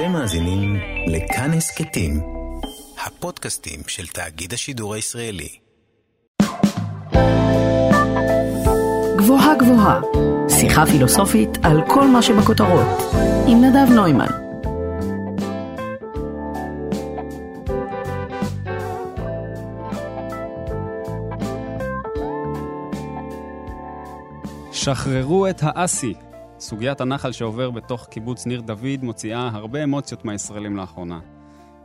אתם 0.00 0.12
מאזינים 0.12 0.76
לכאן 1.06 1.50
הסכתים, 1.52 2.20
הפודקאסטים 3.06 3.80
של 3.86 4.06
תאגיד 4.06 4.52
השידור 4.52 4.94
הישראלי. 4.94 5.48
גבוהה 9.16 9.54
גבוהה, 9.58 10.00
שיחה 10.48 10.86
פילוסופית 10.86 11.50
על 11.62 11.80
כל 11.88 12.08
מה 12.08 12.22
שבכותרות, 12.22 12.86
עם 13.46 13.64
נדב 13.64 13.92
נוימן. 13.92 14.26
שחררו 24.72 25.46
את 25.46 25.60
האסי. 25.62 26.29
סוגיית 26.60 27.00
הנחל 27.00 27.32
שעובר 27.32 27.70
בתוך 27.70 28.06
קיבוץ 28.06 28.46
ניר 28.46 28.60
דוד 28.60 29.02
מוציאה 29.02 29.50
הרבה 29.52 29.84
אמוציות 29.84 30.24
מהישראלים 30.24 30.76
לאחרונה. 30.76 31.20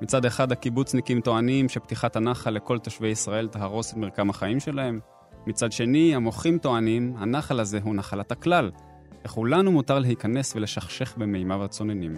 מצד 0.01 0.25
אחד 0.25 0.51
הקיבוצניקים 0.51 1.21
טוענים 1.21 1.69
שפתיחת 1.69 2.15
הנחל 2.15 2.51
לכל 2.51 2.79
תושבי 2.79 3.07
ישראל 3.07 3.47
תהרוס 3.47 3.91
את 3.91 3.97
מרקם 3.97 4.29
החיים 4.29 4.59
שלהם. 4.59 4.99
מצד 5.47 5.71
שני, 5.71 6.15
המוחים 6.15 6.57
טוענים, 6.57 7.13
הנחל 7.17 7.59
הזה 7.59 7.79
הוא 7.83 7.95
נחלת 7.95 8.31
הכלל. 8.31 8.71
לכולנו 9.25 9.71
מותר 9.71 9.99
להיכנס 9.99 10.55
ולשכשך 10.55 11.13
במימיו 11.17 11.63
הצוננים. 11.63 12.17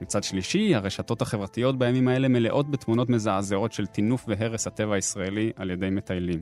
מצד 0.00 0.22
שלישי, 0.22 0.74
הרשתות 0.74 1.22
החברתיות 1.22 1.78
בימים 1.78 2.08
האלה 2.08 2.28
מלאות 2.28 2.70
בתמונות 2.70 3.08
מזעזעות 3.08 3.72
של 3.72 3.86
טינוף 3.86 4.24
והרס 4.28 4.66
הטבע 4.66 4.94
הישראלי 4.94 5.52
על 5.56 5.70
ידי 5.70 5.90
מטיילים. 5.90 6.40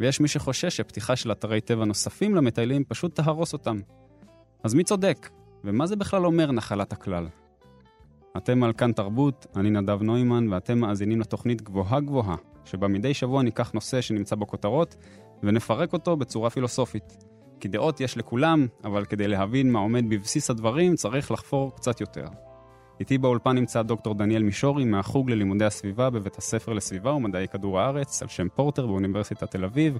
ויש 0.00 0.20
מי 0.20 0.28
שחושש 0.28 0.76
שפתיחה 0.76 1.16
של 1.16 1.32
אתרי 1.32 1.60
טבע 1.60 1.84
נוספים 1.84 2.34
למטיילים 2.34 2.84
פשוט 2.84 3.14
תהרוס 3.14 3.52
אותם. 3.52 3.80
אז 4.64 4.74
מי 4.74 4.84
צודק? 4.84 5.30
ומה 5.64 5.86
זה 5.86 5.96
בכלל 5.96 6.26
אומר 6.26 6.52
נחלת 6.52 6.92
הכלל? 6.92 7.28
אתם 8.36 8.62
על 8.62 8.72
כאן 8.72 8.92
תרבות, 8.92 9.46
אני 9.56 9.70
נדב 9.70 10.02
נוימן, 10.02 10.52
ואתם 10.52 10.78
מאזינים 10.78 11.20
לתוכנית 11.20 11.62
גבוהה 11.62 12.00
גבוהה, 12.00 12.36
שבה 12.64 12.88
מדי 12.88 13.14
שבוע 13.14 13.42
ניקח 13.42 13.72
נושא 13.72 14.00
שנמצא 14.00 14.36
בכותרות, 14.36 14.96
ונפרק 15.42 15.92
אותו 15.92 16.16
בצורה 16.16 16.50
פילוסופית. 16.50 17.16
כי 17.60 17.68
דעות 17.68 18.00
יש 18.00 18.16
לכולם, 18.16 18.66
אבל 18.84 19.04
כדי 19.04 19.28
להבין 19.28 19.72
מה 19.72 19.78
עומד 19.78 20.04
בבסיס 20.08 20.50
הדברים, 20.50 20.94
צריך 20.94 21.30
לחפור 21.30 21.76
קצת 21.76 22.00
יותר. 22.00 22.26
איתי 23.00 23.18
באולפן 23.18 23.50
נמצא 23.50 23.82
דוקטור 23.82 24.14
דניאל 24.14 24.42
מישורי 24.42 24.84
מהחוג 24.84 25.30
ללימודי 25.30 25.64
הסביבה 25.64 26.10
בבית 26.10 26.38
הספר 26.38 26.72
לסביבה 26.72 27.12
ומדעי 27.12 27.48
כדור 27.48 27.80
הארץ, 27.80 28.22
על 28.22 28.28
שם 28.28 28.48
פורטר 28.48 28.86
באוניברסיטת 28.86 29.50
תל 29.50 29.64
אביב, 29.64 29.98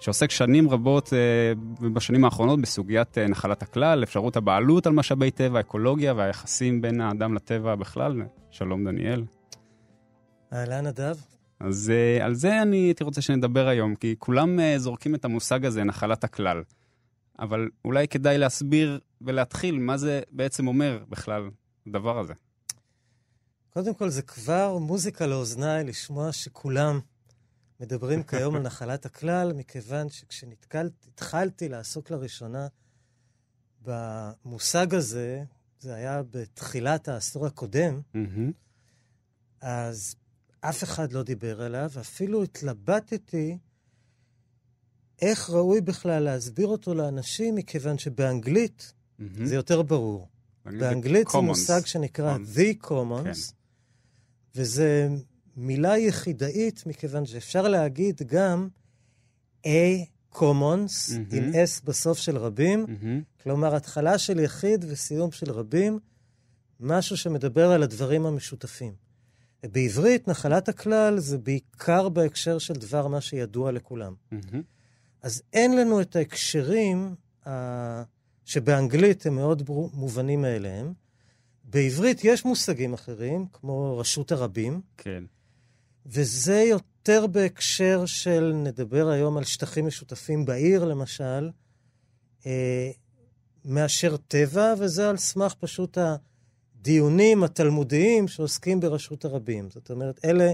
שעוסק 0.00 0.30
שנים 0.30 0.70
רבות 0.70 1.12
אה, 1.12 1.88
בשנים 1.92 2.24
האחרונות 2.24 2.60
בסוגיית 2.60 3.18
אה, 3.18 3.28
נחלת 3.28 3.62
הכלל, 3.62 4.02
אפשרות 4.02 4.36
הבעלות 4.36 4.86
על 4.86 4.92
משאבי 4.92 5.30
טבע, 5.30 5.60
אקולוגיה 5.60 6.14
והיחסים 6.14 6.80
בין 6.80 7.00
האדם 7.00 7.34
לטבע 7.34 7.74
בכלל. 7.74 8.22
שלום 8.50 8.84
דניאל. 8.84 9.24
אהלן 10.52 10.86
נדב. 10.86 11.16
אז 11.60 11.90
אה, 11.90 12.24
על 12.24 12.34
זה 12.34 12.62
אני 12.62 12.76
הייתי 12.76 13.04
רוצה 13.04 13.20
שנדבר 13.20 13.68
היום, 13.68 13.94
כי 13.94 14.14
כולם 14.18 14.58
זורקים 14.76 15.14
את 15.14 15.24
המושג 15.24 15.66
הזה, 15.66 15.84
נחלת 15.84 16.24
הכלל. 16.24 16.62
אבל 17.38 17.68
אולי 17.84 18.08
כדאי 18.08 18.38
להסביר 18.38 19.00
ולהתחיל 19.20 19.78
מה 19.78 19.96
זה 19.96 20.20
בעצם 20.30 20.68
אומר 20.68 21.04
בכלל, 21.08 21.50
הדבר 21.86 22.18
הזה. 22.18 22.34
קודם 23.70 23.94
כל, 23.94 24.08
זה 24.08 24.22
כבר 24.22 24.78
מוזיקה 24.78 25.26
לאוזניי 25.26 25.84
לשמוע 25.84 26.32
שכולם 26.32 27.00
מדברים 27.80 28.22
כיום 28.22 28.54
על 28.54 28.62
נחלת 28.62 29.06
הכלל, 29.06 29.52
מכיוון 29.52 30.06
שכשהתחלתי 30.08 31.68
לעסוק 31.68 32.10
לראשונה 32.10 32.66
במושג 33.82 34.94
הזה, 34.94 35.44
זה 35.80 35.94
היה 35.94 36.22
בתחילת 36.30 37.08
העשור 37.08 37.46
הקודם, 37.46 38.00
אז 39.60 40.14
אף 40.60 40.84
אחד 40.84 41.12
לא 41.12 41.22
דיבר 41.22 41.62
עליו, 41.62 41.90
אפילו 42.00 42.42
התלבטתי 42.42 43.58
איך 45.22 45.50
ראוי 45.50 45.80
בכלל 45.80 46.22
להסביר 46.22 46.66
אותו 46.66 46.94
לאנשים, 46.94 47.54
מכיוון 47.54 47.98
שבאנגלית 47.98 48.92
זה 49.44 49.54
יותר 49.54 49.82
ברור. 49.82 50.28
באנגלית 50.64 51.28
זה 51.32 51.38
מושג 51.38 51.86
שנקרא 51.86 52.36
The 52.36 52.86
Commons, 52.86 53.24
כן. 53.24 53.32
וזה 54.54 55.08
מילה 55.56 55.98
יחידאית, 55.98 56.86
מכיוון 56.86 57.26
שאפשר 57.26 57.68
להגיד 57.68 58.22
גם 58.26 58.68
A 59.66 59.68
commons, 60.34 61.08
mm-hmm. 61.08 61.36
עם 61.36 61.52
S 61.52 61.84
בסוף 61.84 62.18
של 62.18 62.36
רבים, 62.36 62.86
mm-hmm. 62.86 63.42
כלומר, 63.42 63.76
התחלה 63.76 64.18
של 64.18 64.40
יחיד 64.40 64.84
וסיום 64.88 65.32
של 65.32 65.50
רבים, 65.50 65.98
משהו 66.80 67.16
שמדבר 67.16 67.70
על 67.70 67.82
הדברים 67.82 68.26
המשותפים. 68.26 68.92
בעברית, 69.64 70.28
נחלת 70.28 70.68
הכלל 70.68 71.18
זה 71.18 71.38
בעיקר 71.38 72.08
בהקשר 72.08 72.58
של 72.58 72.74
דבר 72.74 73.06
מה 73.06 73.20
שידוע 73.20 73.72
לכולם. 73.72 74.14
Mm-hmm. 74.32 74.56
אז 75.22 75.42
אין 75.52 75.76
לנו 75.76 76.00
את 76.00 76.16
ההקשרים 76.16 77.14
uh, 77.44 77.48
שבאנגלית 78.44 79.26
הם 79.26 79.34
מאוד 79.34 79.62
מובנים 79.92 80.42
מאליהם. 80.42 80.92
בעברית 81.64 82.24
יש 82.24 82.44
מושגים 82.44 82.94
אחרים, 82.94 83.46
כמו 83.52 83.98
רשות 83.98 84.32
הרבים. 84.32 84.80
כן. 84.96 85.24
וזה 86.06 86.64
יותר 86.68 87.26
בהקשר 87.26 88.06
של, 88.06 88.52
נדבר 88.54 89.08
היום 89.08 89.36
על 89.36 89.44
שטחים 89.44 89.86
משותפים 89.86 90.44
בעיר, 90.44 90.84
למשל, 90.84 91.50
אה, 92.46 92.90
מאשר 93.64 94.16
טבע, 94.16 94.74
וזה 94.78 95.10
על 95.10 95.16
סמך 95.16 95.54
פשוט 95.54 95.98
הדיונים 96.78 97.44
התלמודיים 97.44 98.28
שעוסקים 98.28 98.80
ברשות 98.80 99.24
הרבים. 99.24 99.70
זאת 99.70 99.90
אומרת, 99.90 100.24
אלה 100.24 100.52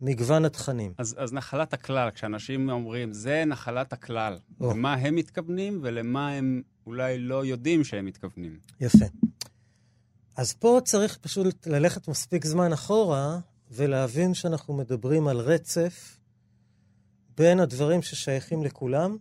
מגוון 0.00 0.44
התכנים. 0.44 0.92
אז, 0.98 1.14
אז 1.18 1.32
נחלת 1.32 1.72
הכלל, 1.72 2.10
כשאנשים 2.10 2.70
אומרים, 2.70 3.12
זה 3.12 3.44
נחלת 3.46 3.92
הכלל, 3.92 4.38
או. 4.60 4.70
למה 4.70 4.94
הם 4.94 5.14
מתכוונים 5.14 5.78
ולמה 5.82 6.30
הם 6.30 6.62
אולי 6.86 7.18
לא 7.18 7.44
יודעים 7.44 7.84
שהם 7.84 8.04
מתכוונים. 8.04 8.58
יפה. 8.80 9.04
אז 10.36 10.52
פה 10.52 10.78
צריך 10.84 11.18
פשוט 11.20 11.66
ללכת 11.66 12.08
מספיק 12.08 12.44
זמן 12.44 12.72
אחורה, 12.72 13.38
ולהבין 13.72 14.34
שאנחנו 14.34 14.74
מדברים 14.74 15.28
על 15.28 15.36
רצף 15.36 16.18
בין 17.36 17.60
הדברים 17.60 18.02
ששייכים 18.02 18.64
לכולם 18.64 19.16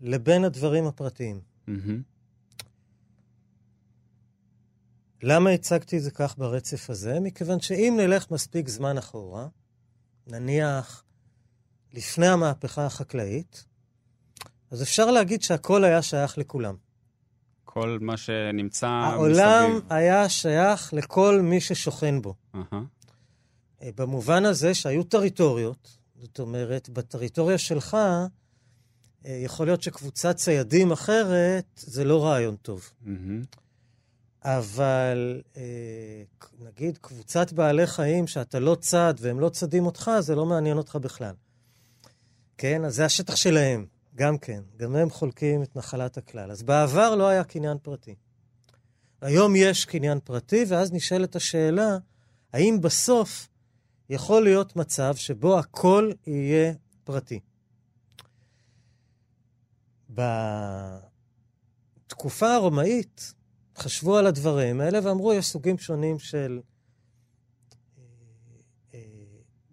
לבין 0.00 0.44
הדברים 0.44 0.86
הפרטיים. 0.86 1.40
Mm-hmm. 1.68 1.70
למה 5.22 5.50
הצגתי 5.50 5.98
את 5.98 6.02
זה 6.02 6.10
כך 6.10 6.38
ברצף 6.38 6.90
הזה? 6.90 7.20
מכיוון 7.20 7.60
שאם 7.60 7.94
נלך 8.00 8.30
מספיק 8.30 8.68
זמן 8.68 8.98
אחורה, 8.98 9.48
נניח 10.26 11.04
לפני 11.92 12.26
המהפכה 12.26 12.86
החקלאית, 12.86 13.64
אז 14.70 14.82
אפשר 14.82 15.10
להגיד 15.10 15.42
שהכל 15.42 15.84
היה 15.84 16.02
שייך 16.02 16.38
לכולם. 16.38 16.76
כל 17.74 17.98
מה 18.00 18.16
שנמצא 18.16 18.86
העולם 18.86 19.70
מסביב. 19.70 19.92
היה 19.92 20.28
שייך 20.28 20.94
לכל 20.94 21.40
מי 21.42 21.60
ששוכן 21.60 22.22
בו. 22.22 22.34
Uh-huh. 22.54 22.74
במובן 23.94 24.44
הזה 24.44 24.74
שהיו 24.74 25.04
טריטוריות, 25.04 25.98
זאת 26.16 26.38
אומרת, 26.40 26.88
בטריטוריה 26.88 27.58
שלך, 27.58 27.94
אה, 27.94 28.26
יכול 29.44 29.66
להיות 29.66 29.82
שקבוצת 29.82 30.36
ציידים 30.36 30.92
אחרת 30.92 31.64
זה 31.76 32.04
לא 32.04 32.24
רעיון 32.24 32.56
טוב. 32.56 32.90
Mm-hmm. 33.04 33.10
אבל 34.44 35.42
אה, 35.56 36.22
נגיד 36.58 36.98
קבוצת 36.98 37.52
בעלי 37.52 37.86
חיים 37.86 38.26
שאתה 38.26 38.60
לא 38.60 38.76
צד 38.80 39.14
והם 39.18 39.40
לא 39.40 39.48
צדים 39.48 39.86
אותך, 39.86 40.10
זה 40.20 40.34
לא 40.34 40.46
מעניין 40.46 40.76
אותך 40.76 40.96
בכלל. 40.96 41.34
כן? 42.58 42.84
אז 42.84 42.94
זה 42.94 43.04
השטח 43.04 43.36
שלהם. 43.36 43.86
גם 44.16 44.38
כן, 44.38 44.62
גם 44.76 44.96
הם 44.96 45.10
חולקים 45.10 45.62
את 45.62 45.76
נחלת 45.76 46.16
הכלל. 46.16 46.50
אז 46.50 46.62
בעבר 46.62 47.14
לא 47.14 47.28
היה 47.28 47.44
קניין 47.44 47.78
פרטי. 47.82 48.14
היום 49.20 49.56
יש 49.56 49.84
קניין 49.84 50.20
פרטי, 50.24 50.64
ואז 50.68 50.92
נשאלת 50.92 51.36
השאלה, 51.36 51.98
האם 52.52 52.80
בסוף 52.80 53.48
יכול 54.10 54.44
להיות 54.44 54.76
מצב 54.76 55.14
שבו 55.16 55.58
הכל 55.58 56.12
יהיה 56.26 56.72
פרטי? 57.04 57.40
בתקופה 62.08 62.54
הרומאית 62.54 63.34
חשבו 63.76 64.16
על 64.16 64.26
הדברים 64.26 64.80
האלה 64.80 64.98
ואמרו, 65.02 65.32
יש 65.32 65.46
סוגים 65.46 65.78
שונים 65.78 66.18
של... 66.18 66.60
אה, 68.94 69.00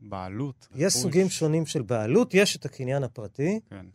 בעלות. 0.02 0.68
יש 0.76 0.94
סוגים 0.94 1.30
שונים 1.30 1.66
של 1.66 1.82
בעלות, 1.82 2.34
יש 2.34 2.56
את 2.56 2.66
הקניין 2.66 3.04
הפרטי. 3.04 3.60
כן. 3.70 3.86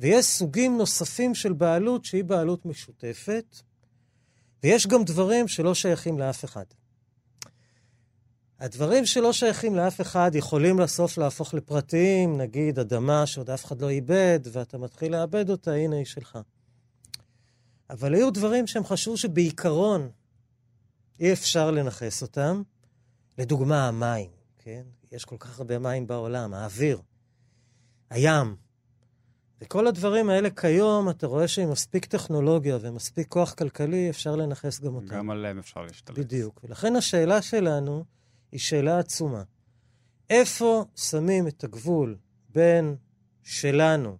ויש 0.00 0.26
סוגים 0.26 0.78
נוספים 0.78 1.34
של 1.34 1.52
בעלות 1.52 2.04
שהיא 2.04 2.24
בעלות 2.24 2.66
משותפת, 2.66 3.56
ויש 4.62 4.86
גם 4.86 5.04
דברים 5.04 5.48
שלא 5.48 5.74
שייכים 5.74 6.18
לאף 6.18 6.44
אחד. 6.44 6.64
הדברים 8.58 9.06
שלא 9.06 9.32
שייכים 9.32 9.76
לאף 9.76 10.00
אחד 10.00 10.30
יכולים 10.34 10.80
לסוף 10.80 11.18
להפוך 11.18 11.54
לפרטיים, 11.54 12.40
נגיד 12.40 12.78
אדמה 12.78 13.26
שעוד 13.26 13.50
אף 13.50 13.64
אחד 13.64 13.80
לא 13.80 13.88
איבד, 13.88 14.40
ואתה 14.52 14.78
מתחיל 14.78 15.12
לאבד 15.12 15.50
אותה, 15.50 15.72
הנה 15.72 15.96
היא 15.96 16.04
שלך. 16.04 16.38
אבל 17.90 18.14
היו 18.14 18.30
דברים 18.30 18.66
שהם 18.66 18.84
חשבו 18.84 19.16
שבעיקרון 19.16 20.10
אי 21.20 21.32
אפשר 21.32 21.70
לנכס 21.70 22.22
אותם. 22.22 22.62
לדוגמה, 23.38 23.88
המים, 23.88 24.30
כן? 24.58 24.82
יש 25.12 25.24
כל 25.24 25.36
כך 25.38 25.58
הרבה 25.58 25.78
מים 25.78 26.06
בעולם, 26.06 26.54
האוויר, 26.54 27.00
הים. 28.10 28.69
וכל 29.60 29.86
הדברים 29.86 30.30
האלה 30.30 30.50
כיום, 30.50 31.10
אתה 31.10 31.26
רואה 31.26 31.48
שעם 31.48 31.70
מספיק 31.70 32.04
טכנולוגיה 32.04 32.78
ומספיק 32.80 33.28
כוח 33.28 33.54
כלכלי, 33.54 34.10
אפשר 34.10 34.36
לנכס 34.36 34.80
גם 34.80 34.94
אותם. 34.94 35.06
גם 35.06 35.30
עליהם 35.30 35.58
אפשר 35.58 35.82
להשתלט. 35.82 36.18
בדיוק. 36.18 36.60
ולכן 36.64 36.96
השאלה 36.96 37.42
שלנו 37.42 38.04
היא 38.52 38.60
שאלה 38.60 38.98
עצומה. 38.98 39.42
איפה 40.30 40.84
שמים 40.96 41.48
את 41.48 41.64
הגבול 41.64 42.16
בין 42.48 42.96
שלנו 43.42 44.16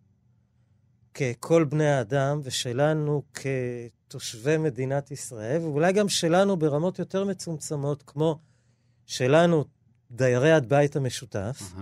ככל 1.14 1.64
בני 1.64 1.88
האדם 1.88 2.40
ושלנו 2.42 3.22
כתושבי 3.34 4.56
מדינת 4.56 5.10
ישראל, 5.10 5.60
ואולי 5.60 5.92
גם 5.92 6.08
שלנו 6.08 6.56
ברמות 6.56 6.98
יותר 6.98 7.24
מצומצמות, 7.24 8.02
כמו 8.06 8.38
שלנו, 9.06 9.64
דיירי 10.10 10.52
הבית 10.52 10.96
המשותף, 10.96 11.60
uh-huh. 11.60 11.80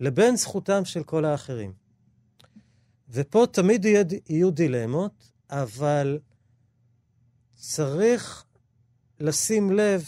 לבין 0.00 0.36
זכותם 0.36 0.84
של 0.84 1.02
כל 1.02 1.24
האחרים. 1.24 1.85
ופה 3.08 3.46
תמיד 3.52 3.84
יהיה, 3.84 4.04
יהיו 4.28 4.50
דילמות, 4.50 5.30
אבל 5.50 6.18
צריך 7.54 8.44
לשים 9.20 9.72
לב 9.72 10.04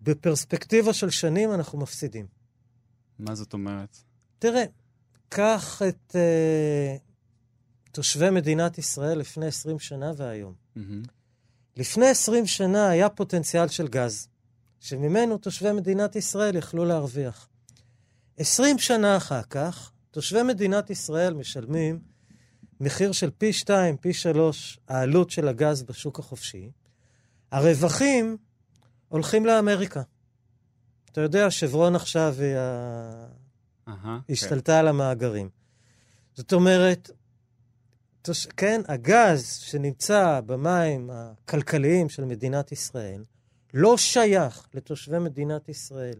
שבפרספקטיבה 0.00 0.92
של 0.92 1.10
שנים 1.10 1.52
אנחנו 1.52 1.78
מפסידים. 1.78 2.26
מה 3.18 3.34
זאת 3.34 3.52
אומרת? 3.52 3.96
תראה, 4.38 4.64
קח 5.28 5.82
את 5.88 6.16
uh, 6.16 7.00
תושבי 7.92 8.30
מדינת 8.30 8.78
ישראל 8.78 9.18
לפני 9.18 9.46
20 9.46 9.78
שנה 9.78 10.12
והיום. 10.16 10.54
Mm-hmm. 10.76 11.08
לפני 11.76 12.06
20 12.06 12.46
שנה 12.46 12.88
היה 12.88 13.08
פוטנציאל 13.08 13.68
של 13.68 13.88
גז, 13.88 14.28
שממנו 14.80 15.38
תושבי 15.38 15.72
מדינת 15.72 16.16
ישראל 16.16 16.56
יכלו 16.56 16.84
להרוויח. 16.84 17.48
20 18.36 18.78
שנה 18.78 19.16
אחר 19.16 19.42
כך, 19.42 19.91
תושבי 20.12 20.42
מדינת 20.42 20.90
ישראל 20.90 21.34
משלמים 21.34 21.98
מחיר 22.80 23.12
של 23.12 23.30
פי 23.38 23.52
2, 23.52 23.96
פי 23.96 24.12
3 24.12 24.78
העלות 24.88 25.30
של 25.30 25.48
הגז 25.48 25.82
בשוק 25.82 26.18
החופשי. 26.18 26.70
הרווחים 27.52 28.36
הולכים 29.08 29.46
לאמריקה. 29.46 30.02
אתה 31.12 31.20
יודע, 31.20 31.50
שברון 31.50 31.96
עכשיו 31.96 32.34
היא 32.38 32.56
ה... 32.56 33.26
uh-huh, 33.88 34.08
השתלטה 34.28 34.76
okay. 34.76 34.80
על 34.80 34.88
המאגרים. 34.88 35.48
זאת 36.34 36.52
אומרת, 36.52 37.10
תוש... 38.22 38.46
כן, 38.46 38.80
הגז 38.88 39.48
שנמצא 39.48 40.40
במים 40.46 41.10
הכלכליים 41.12 42.08
של 42.08 42.24
מדינת 42.24 42.72
ישראל 42.72 43.24
לא 43.74 43.96
שייך 43.96 44.68
לתושבי 44.74 45.18
מדינת 45.18 45.68
ישראל, 45.68 46.18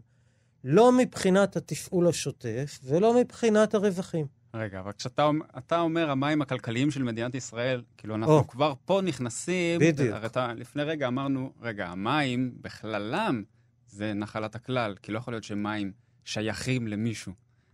לא 0.63 0.91
מבחינת 0.91 1.55
התפעול 1.55 2.07
השוטף 2.07 2.79
ולא 2.83 3.19
מבחינת 3.19 3.73
הרווחים. 3.73 4.25
רגע, 4.53 4.79
אבל 4.79 4.91
כשאתה 4.91 5.79
אומר 5.79 6.09
המים 6.09 6.41
הכלכליים 6.41 6.91
של 6.91 7.03
מדינת 7.03 7.35
ישראל, 7.35 7.81
כאילו 7.97 8.15
אנחנו 8.15 8.37
או. 8.37 8.47
כבר 8.47 8.73
פה 8.85 9.01
נכנסים... 9.03 9.79
בדיוק. 9.79 10.15
הרי 10.15 10.25
אתה, 10.25 10.53
לפני 10.53 10.83
רגע 10.83 11.07
אמרנו, 11.07 11.53
רגע, 11.61 11.87
המים 11.87 12.53
בכללם 12.61 13.43
זה 13.87 14.13
נחלת 14.13 14.55
הכלל, 14.55 14.95
כי 15.01 15.11
לא 15.11 15.17
יכול 15.17 15.33
להיות 15.33 15.43
שמים 15.43 15.91
שייכים 16.25 16.87
למישהו. 16.87 17.33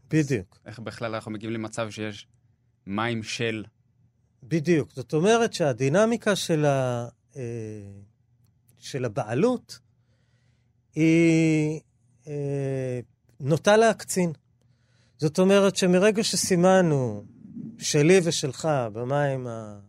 בדיוק. 0.10 0.60
איך 0.66 0.80
בכלל 0.80 1.16
אנחנו 1.16 1.32
מגיעים 1.32 1.54
למצב 1.54 1.90
שיש 1.90 2.28
מים 2.88 3.24
של... 3.24 3.66
בדיוק. 4.44 4.92
זאת 4.92 5.14
אומרת 5.14 5.54
שהדינמיקה 5.54 6.36
של, 6.36 6.66
ה, 6.66 7.08
אה, 7.36 7.42
של 8.78 9.06
הבעלות 9.06 9.80
היא 10.96 11.80
נוטה 13.40 13.78
להקצין. 13.78 14.32
זאת 15.18 15.40
אומרת 15.40 15.76
שמרגע 15.76 16.24
שסימנו 16.24 17.24
שלי 17.78 18.20
ושלך 18.24 18.68
במים, 18.94 19.48
ה... 19.48 19.80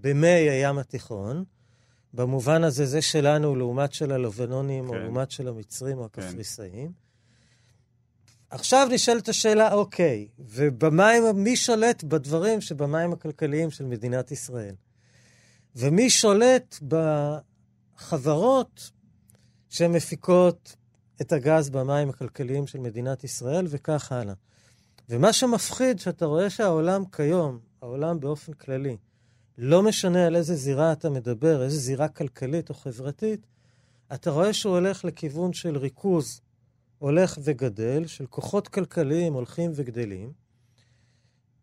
במי 0.00 0.28
הים 0.28 0.78
התיכון, 0.78 1.44
במובן 2.14 2.64
הזה 2.64 2.86
זה 2.86 3.02
שלנו 3.02 3.56
לעומת 3.56 3.92
של 3.92 4.12
הלבנונים, 4.12 4.84
כן. 4.84 4.90
או 4.90 4.94
לעומת 4.94 5.30
של 5.30 5.48
המצרים 5.48 5.98
או 5.98 6.12
כן. 6.12 6.22
הקפריסאים, 6.22 6.88
כן. 6.88 6.92
עכשיו 8.50 8.88
נשאלת 8.90 9.28
השאלה, 9.28 9.72
אוקיי, 9.72 10.28
ובמים, 10.38 11.22
מי 11.34 11.56
שולט 11.56 12.04
בדברים 12.04 12.60
שבמים 12.60 13.12
הכלכליים 13.12 13.70
של 13.70 13.86
מדינת 13.86 14.30
ישראל? 14.30 14.74
ומי 15.76 16.10
שולט 16.10 16.78
בחברות 17.98 18.90
שמפיקות 19.68 20.76
את 21.20 21.32
הגז 21.32 21.70
במים 21.70 22.10
הכלכליים 22.10 22.66
של 22.66 22.78
מדינת 22.78 23.24
ישראל, 23.24 23.66
וכך 23.68 24.12
הלאה. 24.12 24.34
ומה 25.08 25.32
שמפחיד, 25.32 25.98
שאתה 25.98 26.26
רואה 26.26 26.50
שהעולם 26.50 27.04
כיום, 27.04 27.58
העולם 27.82 28.20
באופן 28.20 28.52
כללי, 28.52 28.96
לא 29.58 29.82
משנה 29.82 30.26
על 30.26 30.36
איזה 30.36 30.54
זירה 30.54 30.92
אתה 30.92 31.10
מדבר, 31.10 31.62
איזה 31.62 31.78
זירה 31.78 32.08
כלכלית 32.08 32.68
או 32.68 32.74
חברתית, 32.74 33.46
אתה 34.14 34.30
רואה 34.30 34.52
שהוא 34.52 34.74
הולך 34.74 35.04
לכיוון 35.04 35.52
של 35.52 35.76
ריכוז 35.76 36.40
הולך 36.98 37.38
וגדל, 37.44 38.06
של 38.06 38.26
כוחות 38.26 38.68
כלכליים 38.68 39.32
הולכים 39.32 39.70
וגדלים, 39.74 40.32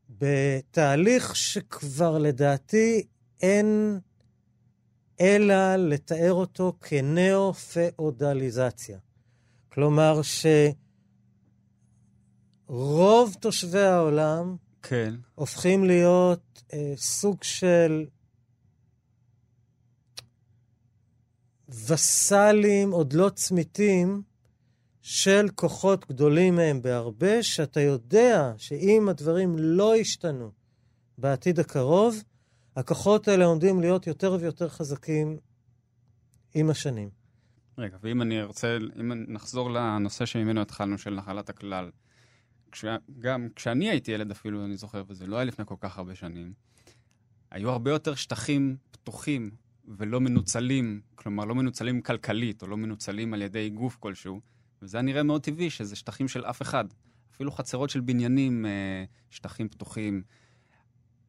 בתהליך 0.09 1.35
שכבר 1.35 2.17
לדעתי 2.17 3.03
אין 3.41 3.99
אלא 5.21 5.75
לתאר 5.75 6.33
אותו 6.33 6.73
כנאו-פאודליזציה. 6.81 8.97
כלומר, 9.73 10.21
שרוב 12.67 13.35
תושבי 13.39 13.79
העולם 13.79 14.55
כן. 14.81 15.13
הופכים 15.35 15.83
להיות 15.85 16.63
אה, 16.73 16.93
סוג 16.97 17.43
של 17.43 18.05
וסלים, 21.87 22.91
עוד 22.91 23.13
לא 23.13 23.29
צמיתים, 23.29 24.21
של 25.01 25.49
כוחות 25.55 26.09
גדולים 26.09 26.55
מהם 26.55 26.81
בהרבה, 26.81 27.43
שאתה 27.43 27.81
יודע 27.81 28.53
שאם 28.57 29.09
הדברים 29.09 29.55
לא 29.57 29.97
ישתנו 29.97 30.51
בעתיד 31.17 31.59
הקרוב, 31.59 32.23
הכוחות 32.75 33.27
האלה 33.27 33.45
עומדים 33.45 33.81
להיות 33.81 34.07
יותר 34.07 34.37
ויותר 34.39 34.69
חזקים 34.69 35.37
עם 36.53 36.69
השנים. 36.69 37.20
רגע, 37.77 37.97
ואם 38.01 38.21
אני 38.21 38.43
רוצה, 38.43 38.77
אם 38.99 39.11
נחזור 39.27 39.71
לנושא 39.71 40.25
שממנו 40.25 40.61
התחלנו, 40.61 40.97
של 40.97 41.13
נחלת 41.13 41.49
הכלל. 41.49 41.91
כש, 42.71 42.85
גם 43.19 43.47
כשאני 43.55 43.89
הייתי 43.89 44.11
ילד 44.11 44.31
אפילו, 44.31 44.65
אני 44.65 44.77
זוכר, 44.77 45.03
וזה 45.07 45.27
לא 45.27 45.35
היה 45.35 45.45
לפני 45.45 45.65
כל 45.65 45.75
כך 45.79 45.97
הרבה 45.97 46.15
שנים, 46.15 46.53
היו 47.51 47.69
הרבה 47.69 47.91
יותר 47.91 48.15
שטחים 48.15 48.77
פתוחים 48.91 49.51
ולא 49.87 50.21
מנוצלים, 50.21 51.01
כלומר, 51.15 51.45
לא 51.45 51.55
מנוצלים 51.55 52.01
כלכלית, 52.01 52.61
או 52.61 52.67
לא 52.67 52.77
מנוצלים 52.77 53.33
על 53.33 53.41
ידי 53.41 53.69
גוף 53.69 53.97
כלשהו, 53.99 54.41
וזה 54.81 54.97
היה 54.97 55.01
נראה 55.01 55.23
מאוד 55.23 55.43
טבעי, 55.43 55.69
שזה 55.69 55.95
שטחים 55.95 56.27
של 56.27 56.45
אף 56.45 56.61
אחד. 56.61 56.85
אפילו 57.35 57.51
חצרות 57.51 57.89
של 57.89 57.99
בניינים, 57.99 58.65
אה, 58.65 59.03
שטחים 59.29 59.69
פתוחים. 59.69 60.23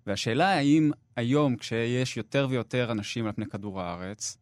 והשאלה 0.07 0.49
האם 0.49 0.91
היום, 1.17 1.57
כשיש 1.57 2.17
יותר 2.17 2.47
ויותר 2.51 2.93
אנשים 2.93 3.27
על 3.27 3.33
פני 3.33 3.47
כדור 3.47 3.81
הארץ, 3.81 4.39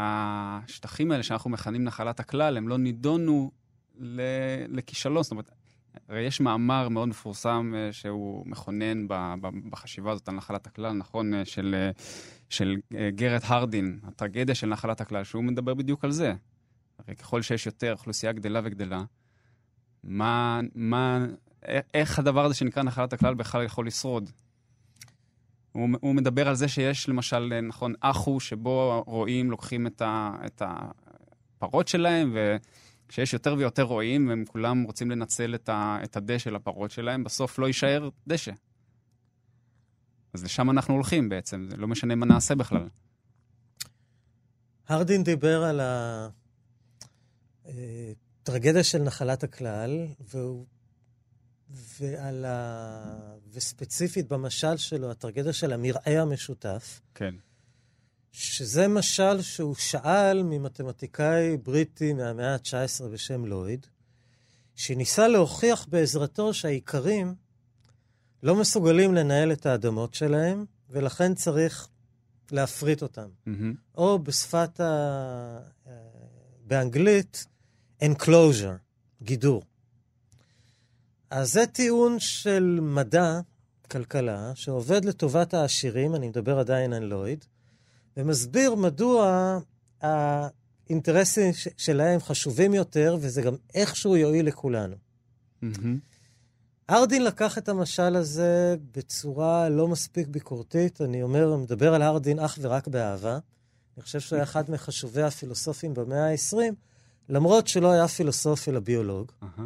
השטחים 0.00 1.12
האלה 1.12 1.22
שאנחנו 1.22 1.50
מכנים 1.50 1.84
נחלת 1.84 2.20
הכלל, 2.20 2.56
הם 2.56 2.68
לא 2.68 2.78
נידונו 2.78 3.50
לכישלון. 4.68 5.22
זאת 5.22 5.30
אומרת, 5.30 5.50
הרי 6.08 6.20
יש 6.20 6.40
מאמר 6.40 6.88
מאוד 6.88 7.08
מפורסם 7.08 7.72
אה, 7.76 7.92
שהוא 7.92 8.46
מכונן 8.46 9.06
בחשיבה 9.70 10.12
הזאת 10.12 10.28
על 10.28 10.34
נחלת 10.34 10.66
הכלל, 10.66 10.92
נכון, 10.92 11.34
אה, 11.34 11.44
של, 11.44 11.90
של 12.48 12.76
גרד 13.14 13.40
הרדין, 13.44 13.98
הטרגדיה 14.04 14.54
של 14.54 14.66
נחלת 14.66 15.00
הכלל, 15.00 15.24
שהוא 15.24 15.44
מדבר 15.44 15.74
בדיוק 15.74 16.04
על 16.04 16.10
זה. 16.10 16.34
הרי 16.98 17.16
ככל 17.16 17.42
שיש 17.42 17.66
יותר, 17.66 17.92
אוכלוסייה 17.92 18.32
גדלה 18.32 18.60
וגדלה, 18.64 19.04
מה, 20.04 20.60
מה, 20.74 21.26
איך 21.94 22.18
הדבר 22.18 22.44
הזה 22.44 22.54
שנקרא 22.54 22.82
נחלת 22.82 23.12
הכלל 23.12 23.34
בכלל 23.34 23.64
יכול 23.64 23.86
לשרוד? 23.86 24.30
הוא, 25.72 25.88
הוא 26.00 26.14
מדבר 26.14 26.48
על 26.48 26.54
זה 26.54 26.68
שיש 26.68 27.08
למשל, 27.08 27.60
נכון, 27.68 27.94
אחו 28.00 28.40
שבו 28.40 29.04
רועים 29.06 29.50
לוקחים 29.50 29.86
את, 29.86 30.02
ה, 30.02 30.36
את 30.46 30.62
הפרות 30.62 31.88
שלהם, 31.88 32.36
וכשיש 33.06 33.32
יותר 33.32 33.54
ויותר 33.58 33.82
רועים, 33.82 34.28
והם 34.28 34.44
כולם 34.48 34.82
רוצים 34.82 35.10
לנצל 35.10 35.54
את, 35.54 35.68
ה, 35.68 35.98
את 36.04 36.16
הדשא 36.16 36.48
לפרות 36.48 36.90
שלהם, 36.90 37.24
בסוף 37.24 37.58
לא 37.58 37.66
יישאר 37.66 38.08
דשא. 38.26 38.52
אז 40.34 40.44
לשם 40.44 40.70
אנחנו 40.70 40.94
הולכים 40.94 41.28
בעצם, 41.28 41.66
זה 41.70 41.76
לא 41.76 41.88
משנה 41.88 42.14
מה 42.14 42.26
נעשה 42.26 42.54
בכלל. 42.54 42.88
הרדין 44.88 45.24
דיבר 45.24 45.64
על 45.64 45.80
ה... 45.80 46.28
טרגדיה 48.42 48.84
של 48.84 49.02
נחלת 49.02 49.44
הכלל, 49.44 50.06
והוא, 50.20 50.66
ועל 52.00 52.44
ה... 52.44 53.38
וספציפית 53.52 54.28
במשל 54.28 54.76
שלו, 54.76 55.10
הטרגדיה 55.10 55.52
של 55.52 55.72
המרעה 55.72 56.22
המשותף. 56.22 57.00
כן. 57.14 57.34
שזה 58.32 58.88
משל 58.88 59.42
שהוא 59.42 59.74
שאל 59.74 60.42
ממתמטיקאי 60.42 61.56
בריטי 61.56 62.12
מהמאה 62.12 62.54
ה-19 62.54 63.04
בשם 63.12 63.44
לויד, 63.44 63.86
שניסה 64.74 65.28
להוכיח 65.28 65.86
בעזרתו 65.88 66.54
שהאיכרים 66.54 67.34
לא 68.42 68.56
מסוגלים 68.56 69.14
לנהל 69.14 69.52
את 69.52 69.66
האדמות 69.66 70.14
שלהם, 70.14 70.64
ולכן 70.90 71.34
צריך 71.34 71.88
להפריט 72.50 73.02
אותם. 73.02 73.28
Mm-hmm. 73.46 73.50
או 73.96 74.18
בשפת 74.18 74.80
ה... 74.80 75.58
באנגלית, 76.66 77.46
enclosure, 78.04 78.76
גידור. 79.22 79.62
אז 81.30 81.52
זה 81.52 81.66
טיעון 81.66 82.18
של 82.18 82.78
מדע, 82.82 83.40
כלכלה, 83.90 84.52
שעובד 84.54 85.04
לטובת 85.04 85.54
העשירים, 85.54 86.14
אני 86.14 86.28
מדבר 86.28 86.58
עדיין 86.58 86.92
על 86.92 87.04
לויד, 87.04 87.44
ומסביר 88.16 88.74
מדוע 88.74 89.58
האינטרסים 90.00 91.52
שלהם 91.76 92.20
חשובים 92.20 92.74
יותר, 92.74 93.16
וזה 93.20 93.42
גם 93.42 93.54
איכשהו 93.74 94.16
יועיל 94.16 94.46
לכולנו. 94.46 94.96
Mm-hmm. 95.62 95.86
הרדין 96.88 97.24
לקח 97.24 97.58
את 97.58 97.68
המשל 97.68 98.16
הזה 98.16 98.76
בצורה 98.92 99.68
לא 99.68 99.88
מספיק 99.88 100.28
ביקורתית. 100.28 101.00
אני 101.00 101.22
אומר, 101.22 101.56
מדבר 101.56 101.94
על 101.94 102.02
הרדין 102.02 102.38
אך 102.38 102.58
ורק 102.62 102.88
באהבה. 102.88 103.38
אני 103.96 104.02
חושב 104.02 104.20
שהוא 104.20 104.36
היה 104.36 104.42
אחד 104.42 104.70
מחשובי 104.70 105.22
הפילוסופים 105.22 105.94
במאה 105.94 106.30
ה-20, 106.30 106.56
למרות 107.28 107.68
שלא 107.68 107.92
היה 107.92 108.08
פילוסוף 108.08 108.68
אלא 108.68 108.80
ביולוג. 108.80 109.32
Uh-huh. 109.42 109.60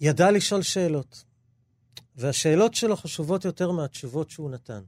ידע 0.00 0.30
לשאול 0.30 0.62
שאלות. 0.62 1.24
והשאלות 2.16 2.74
שלו 2.74 2.96
חשובות 2.96 3.44
יותר 3.44 3.70
מהתשובות 3.70 4.30
שהוא 4.30 4.50
נתן. 4.50 4.82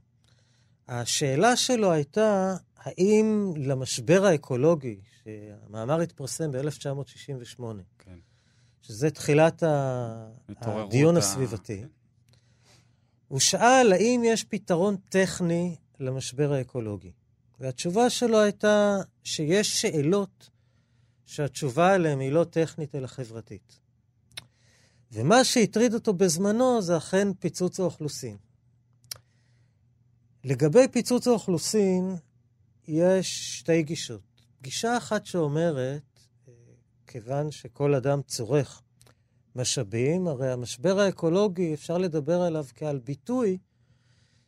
השאלה 0.87 1.55
שלו 1.55 1.91
הייתה, 1.91 2.55
האם 2.77 3.53
למשבר 3.57 4.25
האקולוגי, 4.25 4.99
שהמאמר 5.23 6.01
התפרסם 6.01 6.51
ב-1968, 6.51 7.63
כן. 7.99 8.17
שזה 8.81 9.09
תחילת 9.09 9.63
הדיון 10.61 11.17
הסביבתי, 11.17 11.83
הוא 13.27 13.39
שאל 13.39 13.93
האם 13.93 14.21
יש 14.25 14.43
פתרון 14.43 14.95
טכני 15.09 15.75
למשבר 15.99 16.53
האקולוגי. 16.53 17.11
והתשובה 17.59 18.09
שלו 18.09 18.39
הייתה 18.39 18.97
שיש 19.23 19.81
שאלות 19.81 20.49
שהתשובה 21.25 21.93
עליהן 21.93 22.19
היא 22.19 22.31
לא 22.31 22.43
טכנית 22.43 22.95
אלא 22.95 23.07
חברתית. 23.07 23.79
ומה 25.11 25.43
שהטריד 25.43 25.93
אותו 25.93 26.13
בזמנו 26.13 26.81
זה 26.81 26.97
אכן 26.97 27.33
פיצוץ 27.33 27.79
האוכלוסין. 27.79 28.37
לגבי 30.43 30.87
פיצוץ 30.91 31.27
האוכלוסין, 31.27 32.15
יש 32.87 33.57
שתי 33.59 33.83
גישות. 33.83 34.21
גישה 34.61 34.97
אחת 34.97 35.25
שאומרת, 35.25 36.19
כיוון 37.07 37.51
שכל 37.51 37.95
אדם 37.95 38.21
צורך 38.21 38.81
משאבים, 39.55 40.27
הרי 40.27 40.51
המשבר 40.51 40.99
האקולוגי, 40.99 41.73
אפשר 41.73 41.97
לדבר 41.97 42.41
עליו 42.41 42.65
כעל 42.75 42.99
ביטוי 42.99 43.57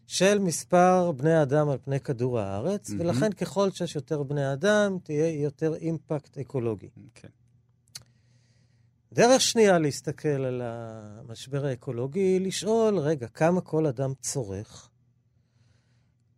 של 0.08 0.40
מספר 0.40 1.12
בני 1.12 1.42
אדם 1.42 1.70
על 1.70 1.78
פני 1.78 2.00
כדור 2.00 2.40
הארץ, 2.40 2.90
mm-hmm. 2.90 2.94
ולכן 3.00 3.32
ככל 3.32 3.72
שיש 3.72 3.96
יותר 3.96 4.24
בני 4.24 4.54
אדם, 4.54 4.98
תהיה 5.04 5.42
יותר 5.42 5.76
אימפקט 5.76 6.38
אקולוגי. 6.38 6.90
כן. 7.14 7.28
Okay. 7.28 7.41
דרך 9.14 9.42
שנייה 9.42 9.80
להסתכל 9.80 10.30
על 10.30 10.62
המשבר 10.64 11.66
האקולוגי 11.66 12.20
היא 12.20 12.42
לשאול, 12.42 12.98
רגע, 12.98 13.28
כמה 13.28 13.62
כל 13.62 13.86
אדם 13.86 14.14
צורך? 14.20 14.90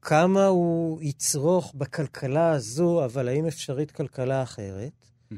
כמה 0.01 0.46
הוא 0.46 1.01
יצרוך 1.01 1.74
בכלכלה 1.75 2.51
הזו, 2.51 3.06
אבל 3.06 3.27
האם 3.27 3.46
אפשרית 3.46 3.92
כלכלה 3.92 4.44
אחרת? 4.44 4.92
Mm-hmm. 5.32 5.36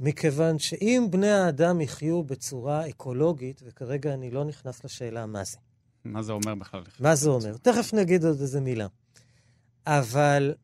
מכיוון 0.00 0.58
שאם 0.58 1.06
בני 1.10 1.30
האדם 1.30 1.80
יחיו 1.80 2.24
בצורה 2.24 2.88
אקולוגית, 2.88 3.62
וכרגע 3.64 4.14
אני 4.14 4.30
לא 4.30 4.44
נכנס 4.44 4.84
לשאלה 4.84 5.26
מה 5.26 5.44
זה. 5.44 5.56
מה 6.04 6.22
זה 6.22 6.32
אומר 6.32 6.54
בכלל? 6.54 6.82
מה 7.00 7.14
זה 7.14 7.30
אומר? 7.30 7.56
תכף 7.56 7.94
נגיד 7.94 8.24
עוד 8.24 8.40
איזה 8.40 8.60
מילה. 8.60 8.86
אבל, 9.86 10.54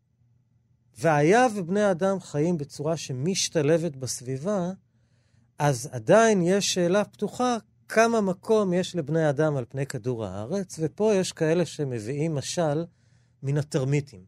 והיה 0.99 1.47
ובני 1.57 1.83
האדם 1.83 2.21
חיים 2.21 2.59
בצורה 2.59 2.97
שמשתלבת 2.97 3.97
בסביבה, 3.97 4.71
אז 5.63 5.89
עדיין 5.93 6.43
יש 6.43 6.75
שאלה 6.75 7.05
פתוחה, 7.05 7.57
כמה 7.89 8.21
מקום 8.21 8.73
יש 8.73 8.97
לבני 8.97 9.31
אדם 9.31 9.57
על 9.57 9.65
פני 9.69 9.87
כדור 9.87 10.25
הארץ, 10.25 10.79
ופה 10.83 11.15
יש 11.15 11.33
כאלה 11.33 11.67
שמביאים 11.67 12.35
משל 12.35 12.85
מן 13.43 13.59
הטרמיטים. 13.59 14.21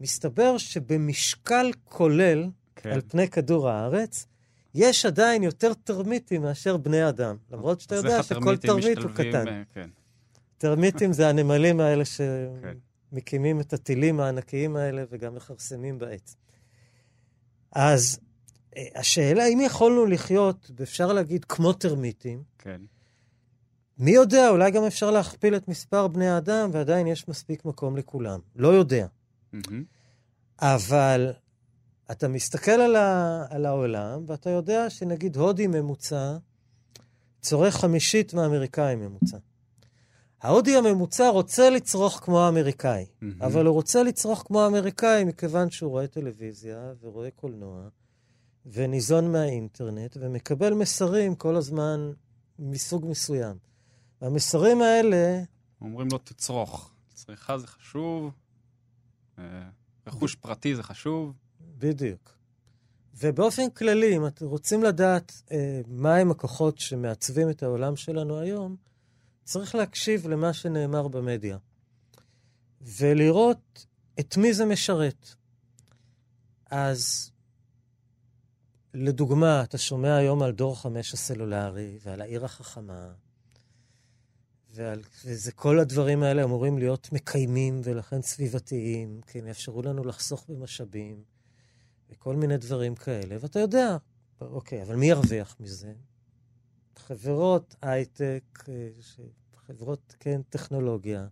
מסתבר 0.00 0.58
שבמשקל 0.58 1.70
כולל, 1.84 2.48
כן. 2.76 2.90
על 2.90 3.00
פני 3.08 3.28
כדור 3.28 3.68
הארץ, 3.68 4.26
יש 4.74 5.06
עדיין 5.06 5.42
יותר 5.42 5.74
טרמיטים 5.74 6.42
מאשר 6.42 6.76
בני 6.76 7.08
אדם. 7.08 7.36
למרות 7.50 7.80
שאתה 7.80 7.94
יודע 7.94 8.22
שכל 8.22 8.56
טרמיט 8.56 8.98
הוא 8.98 9.10
קטן. 9.10 9.48
אה, 9.48 9.62
כן. 9.74 9.88
טרמיטים 10.58 11.12
זה 11.12 11.28
הנמלים 11.28 11.80
האלה 11.80 12.04
שמקימים 12.04 13.56
כן. 13.58 13.60
את 13.60 13.72
הטילים 13.72 14.20
הענקיים 14.20 14.76
האלה 14.76 15.04
וגם 15.10 15.34
מכרסמים 15.34 15.98
בעץ. 15.98 16.36
אז 17.72 18.20
השאלה, 18.94 19.46
אם 19.46 19.60
יכולנו 19.60 20.06
לחיות, 20.06 20.70
אפשר 20.82 21.12
להגיד, 21.12 21.44
כמו 21.44 21.72
טרמיטים, 21.72 22.42
כן. 22.58 22.80
מי 23.98 24.10
יודע, 24.10 24.48
אולי 24.48 24.70
גם 24.70 24.84
אפשר 24.84 25.10
להכפיל 25.10 25.56
את 25.56 25.68
מספר 25.68 26.08
בני 26.08 26.28
האדם 26.28 26.70
ועדיין 26.72 27.06
יש 27.06 27.28
מספיק 27.28 27.64
מקום 27.64 27.96
לכולם. 27.96 28.40
לא 28.56 28.68
יודע. 28.68 29.06
Mm-hmm. 29.54 29.72
אבל 30.60 31.32
אתה 32.10 32.28
מסתכל 32.28 32.70
על, 32.70 32.96
ה, 32.96 33.44
על 33.50 33.66
העולם, 33.66 34.24
ואתה 34.26 34.50
יודע 34.50 34.90
שנגיד 34.90 35.36
הודי 35.36 35.66
ממוצע 35.66 36.36
צורך 37.40 37.76
חמישית 37.76 38.34
מהאמריקאי 38.34 38.96
ממוצע. 38.96 39.38
ההודי 40.42 40.76
הממוצע 40.76 41.28
רוצה 41.28 41.70
לצרוך 41.70 42.20
כמו 42.24 42.40
האמריקאי, 42.40 43.06
mm-hmm. 43.06 43.26
אבל 43.40 43.66
הוא 43.66 43.74
רוצה 43.74 44.02
לצרוך 44.02 44.42
כמו 44.46 44.62
האמריקאי 44.62 45.24
מכיוון 45.24 45.70
שהוא 45.70 45.90
רואה 45.90 46.06
טלוויזיה 46.06 46.92
ורואה 47.02 47.30
קולנוע, 47.30 47.88
וניזון 48.72 49.32
מהאינטרנט, 49.32 50.16
ומקבל 50.20 50.74
מסרים 50.74 51.34
כל 51.34 51.56
הזמן 51.56 52.12
מסוג 52.58 53.06
מסוים. 53.06 53.56
והמסרים 54.22 54.82
האלה... 54.82 55.42
אומרים 55.80 56.08
לו, 56.12 56.18
תצרוך. 56.18 56.90
צריכה 57.14 57.58
זה 57.58 57.66
חשוב, 57.66 58.32
אה, 59.38 59.44
רכוש 60.06 60.34
פרטי 60.34 60.76
זה 60.76 60.82
חשוב. 60.82 61.32
בדיוק. 61.78 62.38
ובאופן 63.14 63.70
כללי, 63.70 64.16
אם 64.16 64.26
אתם 64.26 64.46
רוצים 64.46 64.82
לדעת 64.82 65.42
אה, 65.50 65.80
מהם 65.86 66.30
הכוחות 66.30 66.78
שמעצבים 66.78 67.50
את 67.50 67.62
העולם 67.62 67.96
שלנו 67.96 68.40
היום, 68.40 68.76
צריך 69.44 69.74
להקשיב 69.74 70.26
למה 70.26 70.52
שנאמר 70.52 71.08
במדיה. 71.08 71.58
ולראות 72.80 73.86
את 74.20 74.36
מי 74.36 74.54
זה 74.54 74.64
משרת. 74.64 75.34
אז 76.70 77.30
לדוגמה, 78.94 79.62
אתה 79.62 79.78
שומע 79.78 80.16
היום 80.16 80.42
על 80.42 80.52
דור 80.52 80.80
חמש 80.80 81.14
הסלולרי 81.14 81.98
ועל 82.02 82.20
העיר 82.20 82.44
החכמה, 82.44 83.12
ועל, 84.74 85.02
וזה 85.24 85.52
כל 85.52 85.78
הדברים 85.78 86.22
האלה 86.22 86.44
אמורים 86.44 86.78
להיות 86.78 87.12
מקיימים 87.12 87.80
ולכן 87.84 88.22
סביבתיים, 88.22 89.20
כי 89.26 89.38
הם 89.38 89.46
יאפשרו 89.46 89.82
לנו 89.82 90.04
לחסוך 90.04 90.44
במשאבים. 90.48 91.22
וכל 92.10 92.36
מיני 92.36 92.56
דברים 92.56 92.94
כאלה, 92.94 93.36
ואתה 93.40 93.58
יודע, 93.60 93.96
אוקיי, 94.40 94.82
אבל 94.82 94.96
מי 94.96 95.06
ירוויח 95.06 95.56
מזה? 95.60 95.92
חברות 96.96 97.74
הייטק, 97.82 98.42
אה, 98.68 98.88
חברות, 99.66 100.14
כן, 100.20 100.40
טכנולוגיה, 100.48 101.26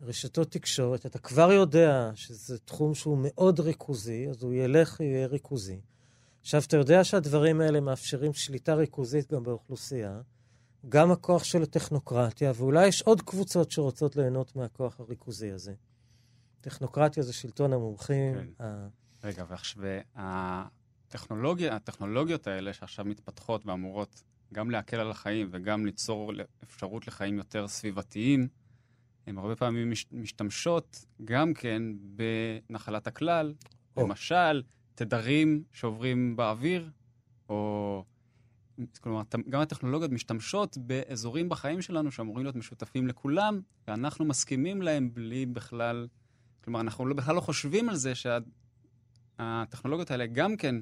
רשתות 0.00 0.50
תקשורת, 0.50 1.06
אתה 1.06 1.18
כבר 1.18 1.52
יודע 1.52 2.10
שזה 2.14 2.58
תחום 2.58 2.94
שהוא 2.94 3.18
מאוד 3.22 3.60
ריכוזי, 3.60 4.28
אז 4.28 4.42
הוא 4.42 4.54
ילך, 4.54 5.00
יהיה 5.00 5.26
ריכוזי. 5.26 5.80
עכשיו, 6.48 6.62
אתה 6.66 6.76
יודע 6.76 7.04
שהדברים 7.04 7.60
האלה 7.60 7.80
מאפשרים 7.80 8.32
שליטה 8.32 8.74
ריכוזית 8.74 9.32
גם 9.32 9.42
באוכלוסייה, 9.42 10.20
גם 10.88 11.10
הכוח 11.10 11.44
של 11.44 11.62
הטכנוקרטיה, 11.62 12.52
ואולי 12.54 12.86
יש 12.86 13.02
עוד 13.02 13.22
קבוצות 13.22 13.70
שרוצות 13.70 14.16
ליהנות 14.16 14.56
מהכוח 14.56 15.00
הריכוזי 15.00 15.50
הזה. 15.50 15.74
טכנוקרטיה 16.60 17.22
זה 17.22 17.32
שלטון 17.32 17.72
המומחים, 17.72 18.34
כן. 18.34 18.64
ה... 18.64 18.88
רגע, 19.24 19.44
והטכנולוגיה, 20.16 21.76
הטכנולוגיות 21.76 22.46
האלה 22.46 22.72
שעכשיו 22.72 23.04
מתפתחות 23.04 23.66
ואמורות 23.66 24.22
גם 24.54 24.70
להקל 24.70 24.96
על 24.96 25.10
החיים 25.10 25.48
וגם 25.50 25.86
ליצור 25.86 26.32
אפשרות 26.64 27.06
לחיים 27.06 27.36
יותר 27.36 27.68
סביבתיים, 27.68 28.48
הן 29.26 29.38
הרבה 29.38 29.56
פעמים 29.56 29.90
מש, 29.90 30.06
משתמשות 30.12 31.04
גם 31.24 31.54
כן 31.54 31.82
בנחלת 32.00 33.06
הכלל. 33.06 33.54
או. 33.96 34.02
למשל, 34.02 34.62
תדרים 34.98 35.62
שעוברים 35.72 36.36
באוויר, 36.36 36.90
או... 37.48 38.04
כלומר, 39.00 39.22
גם 39.48 39.60
הטכנולוגיות 39.60 40.12
משתמשות 40.12 40.78
באזורים 40.78 41.48
בחיים 41.48 41.82
שלנו 41.82 42.10
שאמורים 42.10 42.44
להיות 42.44 42.56
משותפים 42.56 43.08
לכולם, 43.08 43.60
ואנחנו 43.88 44.24
מסכימים 44.24 44.82
להם 44.82 45.14
בלי 45.14 45.46
בכלל 45.46 46.08
כלומר, 46.64 46.80
אנחנו 46.80 47.06
לא, 47.06 47.14
בכלל 47.14 47.34
לא 47.34 47.40
חושבים 47.40 47.88
על 47.88 47.96
זה 47.96 48.12
שהטכנולוגיות 48.14 50.10
האלה 50.10 50.26
גם 50.26 50.56
כן, 50.56 50.76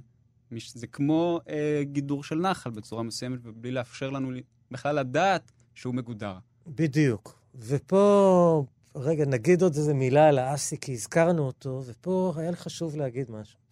זה 0.67 0.87
כמו 0.87 1.41
אה, 1.49 1.83
גידור 1.85 2.25
של 2.25 2.39
נחל 2.39 2.71
בצורה 2.71 3.03
מסוימת, 3.03 3.39
ובלי 3.43 3.71
לאפשר 3.73 4.11
לנו 4.11 4.31
בכלל 4.71 4.99
לדעת 4.99 5.53
שהוא 5.75 5.95
מגודר. 5.95 6.39
בדיוק. 6.67 7.41
ופה, 7.55 8.65
רגע, 8.95 9.25
נגיד 9.27 9.63
עוד 9.63 9.75
איזה 9.75 9.95
מילה 9.95 10.29
על 10.29 10.39
האסי, 10.39 10.77
כי 10.81 10.93
הזכרנו 10.93 11.43
אותו, 11.43 11.83
ופה 11.87 12.33
היה 12.37 12.51
לי 12.51 12.57
חשוב 12.57 12.97
להגיד 12.97 13.31
משהו. 13.31 13.66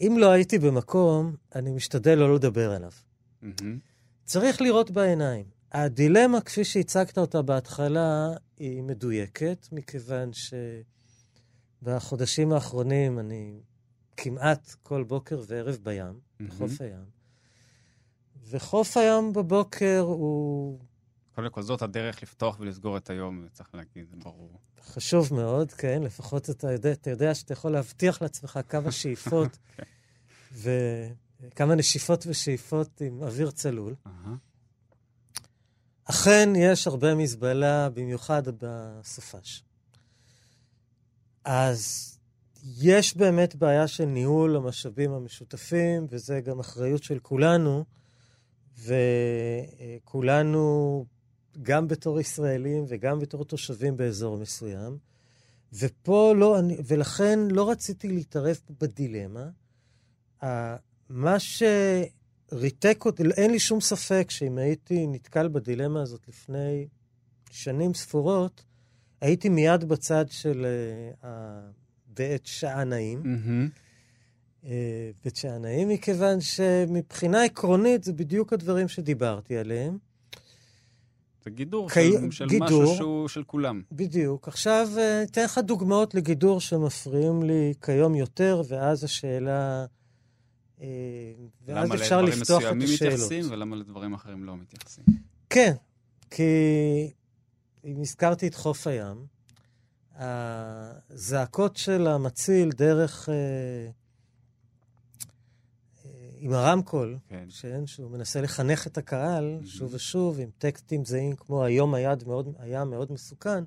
אם 0.00 0.16
לא 0.18 0.30
הייתי 0.30 0.58
במקום, 0.58 1.36
אני 1.54 1.72
משתדל 1.72 2.14
לא 2.14 2.34
לדבר 2.34 2.72
עליו. 2.72 2.90
Mm-hmm. 3.42 3.64
צריך 4.24 4.60
לראות 4.60 4.90
בעיניים. 4.90 5.44
הדילמה, 5.72 6.40
כפי 6.40 6.64
שהצגת 6.64 7.18
אותה 7.18 7.42
בהתחלה, 7.42 8.32
היא 8.56 8.82
מדויקת, 8.82 9.68
מכיוון 9.72 10.30
שבחודשים 11.82 12.52
האחרונים 12.52 13.18
אני 13.18 13.60
כמעט 14.16 14.74
כל 14.82 15.04
בוקר 15.04 15.42
וערב 15.46 15.78
בים, 15.82 16.04
mm-hmm. 16.04 16.44
בחוף 16.44 16.80
הים. 16.80 17.04
וחוף 18.50 18.96
הים 18.96 19.32
בבוקר 19.32 20.00
הוא... 20.00 20.78
קודם 21.34 21.50
כל, 21.50 21.62
זאת 21.62 21.82
הדרך 21.82 22.22
לפתוח 22.22 22.56
ולסגור 22.60 22.96
את 22.96 23.10
היום, 23.10 23.46
צריך 23.52 23.74
להגיד, 23.74 24.06
זה 24.10 24.16
ברור. 24.16 24.58
חשוב 24.84 25.34
מאוד, 25.34 25.72
כן, 25.72 26.02
לפחות 26.02 26.50
אתה 26.50 26.72
יודע, 26.72 26.92
אתה 26.92 27.10
יודע 27.10 27.34
שאתה 27.34 27.52
יכול 27.52 27.72
להבטיח 27.72 28.22
לעצמך 28.22 28.60
כמה 28.68 28.92
שאיפות, 29.00 29.58
okay. 29.78 29.82
וכמה 30.52 31.74
נשיפות 31.74 32.26
ושאיפות 32.26 33.00
עם 33.00 33.22
אוויר 33.22 33.50
צלול. 33.50 33.94
אכן, 36.04 36.48
יש 36.56 36.86
הרבה 36.86 37.14
מזבלה, 37.14 37.90
במיוחד 37.90 38.42
בסופש. 38.58 39.64
אז 41.44 42.12
יש 42.62 43.16
באמת 43.16 43.54
בעיה 43.54 43.88
של 43.88 44.04
ניהול 44.04 44.56
המשאבים 44.56 45.12
המשותפים, 45.12 46.06
וזה 46.10 46.40
גם 46.40 46.60
אחריות 46.60 47.02
של 47.02 47.18
כולנו, 47.18 47.84
וכולנו, 48.78 51.04
גם 51.62 51.88
בתור 51.88 52.20
ישראלים 52.20 52.84
וגם 52.88 53.18
בתור 53.18 53.44
תושבים 53.44 53.96
באזור 53.96 54.36
מסוים, 54.36 54.98
ופה 55.72 56.34
לא, 56.36 56.58
ולכן 56.86 57.38
לא 57.50 57.70
רציתי 57.70 58.08
להתערב 58.08 58.60
בדילמה. 58.80 59.48
מה 61.08 61.36
שריתק 61.38 63.04
אותי, 63.04 63.22
אין 63.36 63.50
לי 63.50 63.58
שום 63.58 63.80
ספק 63.80 64.30
שאם 64.30 64.58
הייתי 64.58 65.06
נתקל 65.06 65.48
בדילמה 65.48 66.02
הזאת 66.02 66.28
לפני 66.28 66.86
שנים 67.50 67.94
ספורות, 67.94 68.64
הייתי 69.20 69.48
מיד 69.48 69.84
בצד 69.84 70.24
של 70.28 70.66
uh, 71.22 71.26
בית 72.06 72.46
שענאים. 72.46 73.22
Mm-hmm. 73.22 74.68
בית 75.24 75.36
שענאים, 75.36 75.88
מכיוון 75.88 76.40
שמבחינה 76.40 77.44
עקרונית 77.44 78.04
זה 78.04 78.12
בדיוק 78.12 78.52
הדברים 78.52 78.88
שדיברתי 78.88 79.56
עליהם. 79.56 79.98
זה 81.44 81.50
גידור 81.50 81.90
קי... 81.90 82.12
של, 82.12 82.30
של 82.30 82.46
גידור, 82.48 82.68
משהו 82.68 82.96
שהוא 82.96 83.28
של 83.28 83.42
כולם. 83.42 83.82
בדיוק. 83.92 84.48
עכשיו, 84.48 84.88
אה, 84.98 85.22
אתן 85.22 85.44
לך 85.44 85.58
דוגמאות 85.58 86.14
לגידור 86.14 86.60
שמפריעים 86.60 87.42
לי 87.42 87.74
כיום 87.82 88.14
יותר, 88.14 88.62
ואז 88.68 89.04
השאלה... 89.04 89.86
אה, 90.80 90.86
ואז 91.64 91.94
אפשר 91.94 92.22
לפתוח 92.22 92.62
את 92.62 92.82
השאלות. 92.82 92.82
למה 92.82 92.82
לדברים 92.82 92.82
מסוימים 92.82 92.88
מתייחסים 92.94 93.44
ולמה 93.50 93.76
לדברים 93.76 94.14
אחרים 94.14 94.44
לא 94.44 94.56
מתייחסים? 94.56 95.04
כן, 95.50 95.72
כי 96.30 96.42
אם 97.84 98.00
הזכרתי 98.00 98.46
את 98.46 98.54
חוף 98.54 98.86
הים, 98.86 99.26
הזעקות 100.18 101.76
של 101.76 102.06
המציל 102.06 102.70
דרך... 102.70 103.28
אה, 103.28 104.01
עם 106.44 106.52
הרמקול, 106.52 107.18
כן. 107.28 107.44
שאין, 107.48 107.86
שהוא 107.86 108.10
מנסה 108.10 108.40
לחנך 108.40 108.86
את 108.86 108.98
הקהל 108.98 109.58
mm-hmm. 109.60 109.66
שוב 109.66 109.94
ושוב, 109.94 110.40
עם 110.40 110.50
טקסטים 110.58 111.04
זהים 111.04 111.36
כמו 111.36 111.64
היום 111.64 111.94
היד 111.94 112.24
מאוד, 112.26 112.54
היה 112.58 112.84
מאוד 112.84 113.12
מסוכן, 113.12 113.64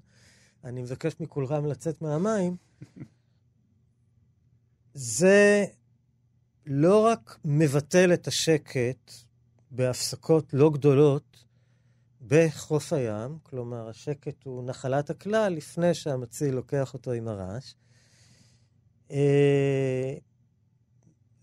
אני 0.64 0.82
מבקש 0.82 1.16
מכולכם 1.20 1.66
לצאת 1.66 2.02
מהמים. 2.02 2.56
זה 4.94 5.66
לא 6.66 7.06
רק 7.06 7.40
מבטל 7.46 8.14
את 8.14 8.28
השקט 8.28 9.12
בהפסקות 9.72 10.54
לא 10.54 10.70
גדולות, 10.70 11.46
בחוף 12.28 12.94
הים, 12.94 13.38
כלומר 13.44 13.90
השקט 13.90 14.44
הוא 14.44 14.64
נחלת 14.64 15.10
הכלל 15.10 15.54
לפני 15.54 15.94
שהמציל 15.94 16.56
לוקח 16.56 16.94
אותו 16.94 17.12
עם 17.12 17.28
הרעש. 17.28 17.74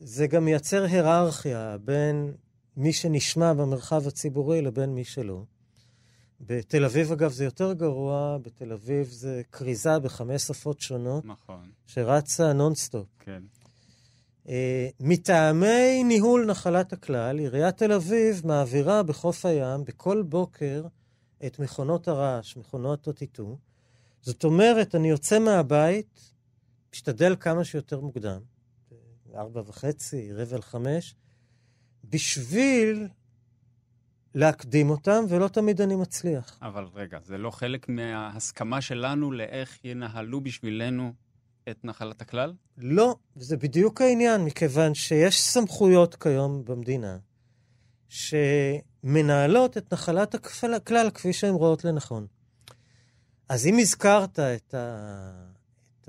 זה 0.04 0.26
גם 0.26 0.44
מייצר 0.44 0.84
היררכיה 0.84 1.76
בין 1.84 2.32
מי 2.76 2.92
שנשמע 2.92 3.52
במרחב 3.52 4.06
הציבורי 4.06 4.62
לבין 4.62 4.94
מי 4.94 5.04
שלא. 5.04 5.42
בתל 6.40 6.84
אביב, 6.84 7.12
אגב, 7.12 7.32
זה 7.32 7.44
יותר 7.44 7.72
גרוע, 7.72 8.38
בתל 8.42 8.72
אביב 8.72 9.06
זה 9.06 9.42
כריזה 9.52 9.98
בחמש 9.98 10.42
שפות 10.42 10.80
שונות. 10.80 11.24
נכון. 11.24 11.70
שרצה 11.86 12.52
נונסטופ. 12.52 13.06
כן. 13.18 13.42
אה, 14.48 14.88
מטעמי 15.00 16.04
ניהול 16.04 16.46
נחלת 16.46 16.92
הכלל, 16.92 17.38
עיריית 17.38 17.76
תל 17.76 17.92
אביב 17.92 18.42
מעבירה 18.44 19.02
בחוף 19.02 19.46
הים 19.46 19.84
בכל 19.84 20.22
בוקר 20.22 20.84
את 21.46 21.58
מכונות 21.58 22.08
הרעש, 22.08 22.56
מכונות 22.56 23.08
הטיטו. 23.08 23.58
זאת 24.20 24.44
אומרת, 24.44 24.94
אני 24.94 25.10
יוצא 25.10 25.38
מהבית, 25.38 26.32
משתדל 26.92 27.36
כמה 27.40 27.64
שיותר 27.64 28.00
מוקדם, 28.00 28.40
ארבע 29.36 29.62
וחצי, 29.66 30.32
רבע 30.32 30.58
לחמש, 30.58 31.14
בשביל 32.04 33.08
להקדים 34.34 34.90
אותם, 34.90 35.24
ולא 35.28 35.48
תמיד 35.48 35.80
אני 35.80 35.96
מצליח. 35.96 36.58
אבל 36.62 36.84
רגע, 36.94 37.18
זה 37.24 37.38
לא 37.38 37.50
חלק 37.50 37.88
מההסכמה 37.88 38.80
שלנו 38.80 39.32
לאיך 39.32 39.84
ינהלו 39.84 40.40
בשבילנו 40.40 41.12
את 41.70 41.84
נחלת 41.84 42.22
הכלל? 42.22 42.52
לא, 42.78 43.16
זה 43.36 43.56
בדיוק 43.56 44.00
העניין, 44.00 44.44
מכיוון 44.44 44.94
שיש 44.94 45.42
סמכויות 45.42 46.14
כיום 46.14 46.64
במדינה 46.64 47.18
שמנהלות 48.08 49.76
את 49.76 49.92
נחלת 49.92 50.34
הכלל 50.74 51.10
כפי 51.10 51.32
שהן 51.32 51.54
רואות 51.54 51.84
לנכון. 51.84 52.26
אז 53.48 53.66
אם 53.66 53.78
הזכרת 53.78 54.38
את, 54.38 54.74
ה... 54.74 55.52
את 56.00 56.08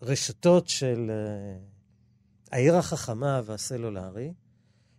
הרשתות 0.00 0.68
של 0.68 1.10
אה, 1.10 1.58
העיר 2.52 2.76
החכמה 2.76 3.40
והסלולרי, 3.44 4.32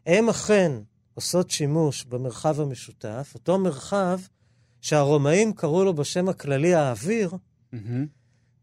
הן 0.05 0.29
אכן 0.29 0.71
עושות 1.13 1.49
שימוש 1.49 2.05
במרחב 2.05 2.59
המשותף, 2.59 3.31
אותו 3.35 3.59
מרחב 3.59 4.19
שהרומאים 4.81 5.53
קראו 5.53 5.83
לו 5.83 5.93
בשם 5.93 6.29
הכללי 6.29 6.73
האוויר, 6.73 7.31
mm-hmm. 7.31 7.77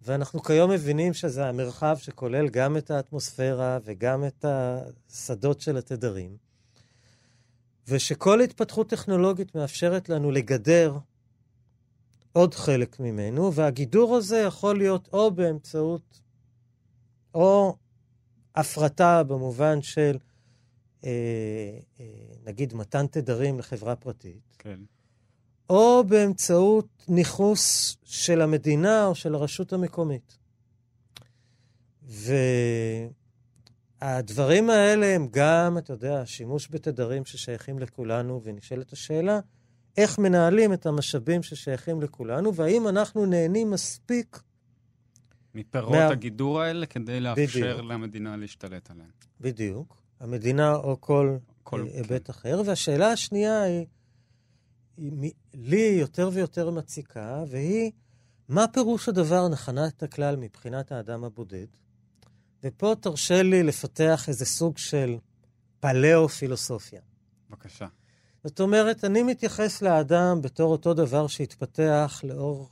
ואנחנו 0.02 0.42
כיום 0.42 0.70
מבינים 0.70 1.14
שזה 1.14 1.46
המרחב 1.46 1.96
שכולל 2.00 2.48
גם 2.48 2.76
את 2.76 2.90
האטמוספירה 2.90 3.78
וגם 3.84 4.24
את 4.24 4.44
השדות 4.44 5.60
של 5.60 5.76
התדרים, 5.76 6.36
ושכל 7.88 8.40
התפתחות 8.40 8.90
טכנולוגית 8.90 9.54
מאפשרת 9.54 10.08
לנו 10.08 10.30
לגדר 10.30 10.98
עוד 12.32 12.54
חלק 12.54 13.00
ממנו, 13.00 13.54
והגידור 13.54 14.16
הזה 14.16 14.38
יכול 14.38 14.78
להיות 14.78 15.08
או 15.12 15.30
באמצעות, 15.30 16.20
או 17.34 17.76
הפרטה 18.54 19.22
במובן 19.22 19.82
של, 19.82 20.18
אה, 21.04 21.10
אה, 22.00 22.06
נגיד, 22.44 22.74
מתן 22.74 23.06
תדרים 23.06 23.58
לחברה 23.58 23.96
פרטית. 23.96 24.56
כן. 24.58 24.80
או 25.70 26.04
באמצעות 26.06 27.04
ניכוס 27.08 27.96
של 28.04 28.40
המדינה 28.40 29.06
או 29.06 29.14
של 29.14 29.34
הרשות 29.34 29.72
המקומית. 29.72 30.38
והדברים 34.02 34.70
האלה 34.70 35.06
הם 35.06 35.28
גם, 35.30 35.78
אתה 35.78 35.92
יודע, 35.92 36.26
שימוש 36.26 36.68
בתדרים 36.70 37.24
ששייכים 37.24 37.78
לכולנו, 37.78 38.40
ונשאלת 38.44 38.92
השאלה, 38.92 39.40
איך 39.96 40.18
מנהלים 40.18 40.72
את 40.72 40.86
המשאבים 40.86 41.42
ששייכים 41.42 42.02
לכולנו, 42.02 42.54
והאם 42.54 42.88
אנחנו 42.88 43.26
נהנים 43.26 43.70
מספיק... 43.70 44.42
מפירות 45.58 45.92
מה... 45.92 46.08
הגידור 46.08 46.60
האלה 46.60 46.86
כדי 46.86 47.20
לאפשר 47.20 47.74
בדיוק. 47.76 47.90
למדינה 47.90 48.36
להשתלט 48.36 48.90
עליהם. 48.90 49.10
בדיוק. 49.40 49.96
המדינה 50.20 50.74
או 50.74 51.00
כל, 51.00 51.36
כל 51.62 51.82
היבט 51.82 52.26
כן. 52.26 52.32
אחר. 52.32 52.62
והשאלה 52.66 53.12
השנייה 53.12 53.62
היא, 53.62 53.86
היא 54.96 55.32
לי 55.54 55.96
יותר 56.00 56.30
ויותר 56.32 56.70
מציקה, 56.70 57.44
והיא, 57.48 57.90
מה 58.48 58.64
פירוש 58.72 59.08
הדבר 59.08 59.48
נחנת 59.48 60.02
הכלל 60.02 60.36
מבחינת 60.36 60.92
האדם 60.92 61.24
הבודד? 61.24 61.66
ופה 62.62 62.94
תרשה 63.00 63.42
לי 63.42 63.62
לפתח 63.62 64.28
איזה 64.28 64.44
סוג 64.44 64.78
של 64.78 65.16
פלאו-פילוסופיה. 65.80 67.00
בבקשה. 67.50 67.86
זאת 68.44 68.60
אומרת, 68.60 69.04
אני 69.04 69.22
מתייחס 69.22 69.82
לאדם 69.82 70.42
בתור 70.42 70.72
אותו 70.72 70.94
דבר 70.94 71.26
שהתפתח 71.26 72.20
לאור, 72.24 72.68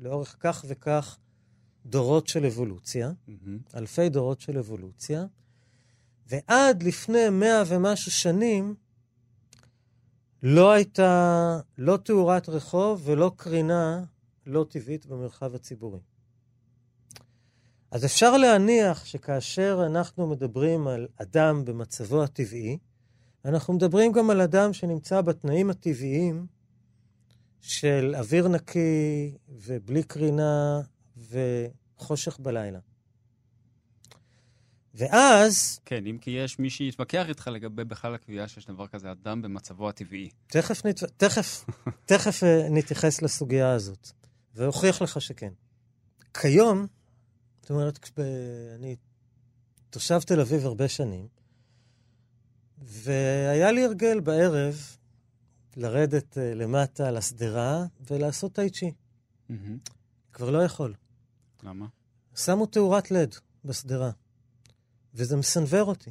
לאורך 0.00 0.36
כך 0.40 0.64
וכך 0.68 1.18
דורות 1.88 2.28
של 2.28 2.46
אבולוציה, 2.46 3.10
mm-hmm. 3.10 3.76
אלפי 3.76 4.08
דורות 4.08 4.40
של 4.40 4.58
אבולוציה, 4.58 5.26
ועד 6.26 6.82
לפני 6.82 7.28
מאה 7.30 7.62
ומשהו 7.66 8.10
שנים 8.10 8.74
לא 10.42 10.72
הייתה 10.72 11.60
לא 11.78 11.96
תאורת 11.96 12.48
רחוב 12.48 13.02
ולא 13.04 13.32
קרינה 13.36 14.04
לא 14.46 14.66
טבעית 14.68 15.06
במרחב 15.06 15.54
הציבורי. 15.54 16.00
אז 17.90 18.04
אפשר 18.04 18.36
להניח 18.36 19.04
שכאשר 19.04 19.82
אנחנו 19.86 20.26
מדברים 20.26 20.88
על 20.88 21.08
אדם 21.16 21.64
במצבו 21.64 22.22
הטבעי, 22.22 22.78
אנחנו 23.44 23.74
מדברים 23.74 24.12
גם 24.12 24.30
על 24.30 24.40
אדם 24.40 24.72
שנמצא 24.72 25.20
בתנאים 25.20 25.70
הטבעיים 25.70 26.46
של 27.60 28.14
אוויר 28.18 28.48
נקי 28.48 29.34
ובלי 29.48 30.02
קרינה 30.02 30.80
וחושך 32.00 32.38
בלילה. 32.40 32.78
ואז... 34.94 35.80
כן, 35.84 36.06
אם 36.06 36.18
כי 36.20 36.30
יש 36.30 36.58
מי 36.58 36.70
שיתווכח 36.70 37.28
איתך 37.28 37.50
לגבי 37.52 37.84
בכלל 37.84 38.14
הקביעה 38.14 38.48
שיש 38.48 38.66
דבר 38.66 38.86
כזה 38.86 39.12
אדם 39.12 39.42
במצבו 39.42 39.88
הטבעי. 39.88 40.28
תכף, 40.46 40.86
נת... 40.86 41.04
תכף, 41.04 41.64
תכף 42.10 42.44
אה, 42.44 42.66
נתייחס 42.70 43.22
לסוגיה 43.22 43.72
הזאת, 43.72 44.10
ואוכיח 44.54 45.02
לך 45.02 45.20
שכן. 45.20 45.52
כיום, 46.40 46.86
זאת 47.60 47.70
אומרת, 47.70 48.10
אני 48.74 48.96
תושב 49.90 50.20
תל 50.20 50.40
אביב 50.40 50.66
הרבה 50.66 50.88
שנים, 50.88 51.28
והיה 52.78 53.72
לי 53.72 53.84
הרגל 53.84 54.20
בערב 54.20 54.96
לרדת 55.76 56.36
uh, 56.36 56.40
למטה 56.40 57.10
לשדרה 57.10 57.84
ולעשות 58.10 58.52
טאי 58.52 58.70
צ'י. 58.70 58.92
Mm-hmm. 59.50 59.54
כבר 60.32 60.50
לא 60.50 60.62
יכול. 60.62 60.94
למה? 61.62 61.86
שמו 62.36 62.66
תאורת 62.66 63.10
לד 63.10 63.34
בשדרה, 63.64 64.10
וזה 65.14 65.36
מסנוור 65.36 65.84
אותי. 65.84 66.10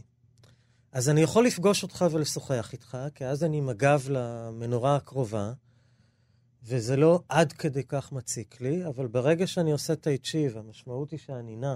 אז 0.91 1.09
אני 1.09 1.21
יכול 1.21 1.45
לפגוש 1.45 1.83
אותך 1.83 2.05
ולשוחח 2.11 2.69
איתך, 2.73 2.97
כי 3.15 3.25
אז 3.25 3.43
אני 3.43 3.57
עם 3.57 3.69
הגב 3.69 4.07
למנורה 4.09 4.95
הקרובה, 4.95 5.53
וזה 6.63 6.95
לא 6.95 7.23
עד 7.29 7.53
כדי 7.53 7.83
כך 7.83 8.11
מציק 8.11 8.61
לי, 8.61 8.87
אבל 8.87 9.07
ברגע 9.07 9.47
שאני 9.47 9.71
עושה 9.71 9.95
טאי 9.95 10.17
צ'י, 10.17 10.47
והמשמעות 10.49 11.11
היא 11.11 11.19
שאני 11.19 11.55
נע, 11.55 11.75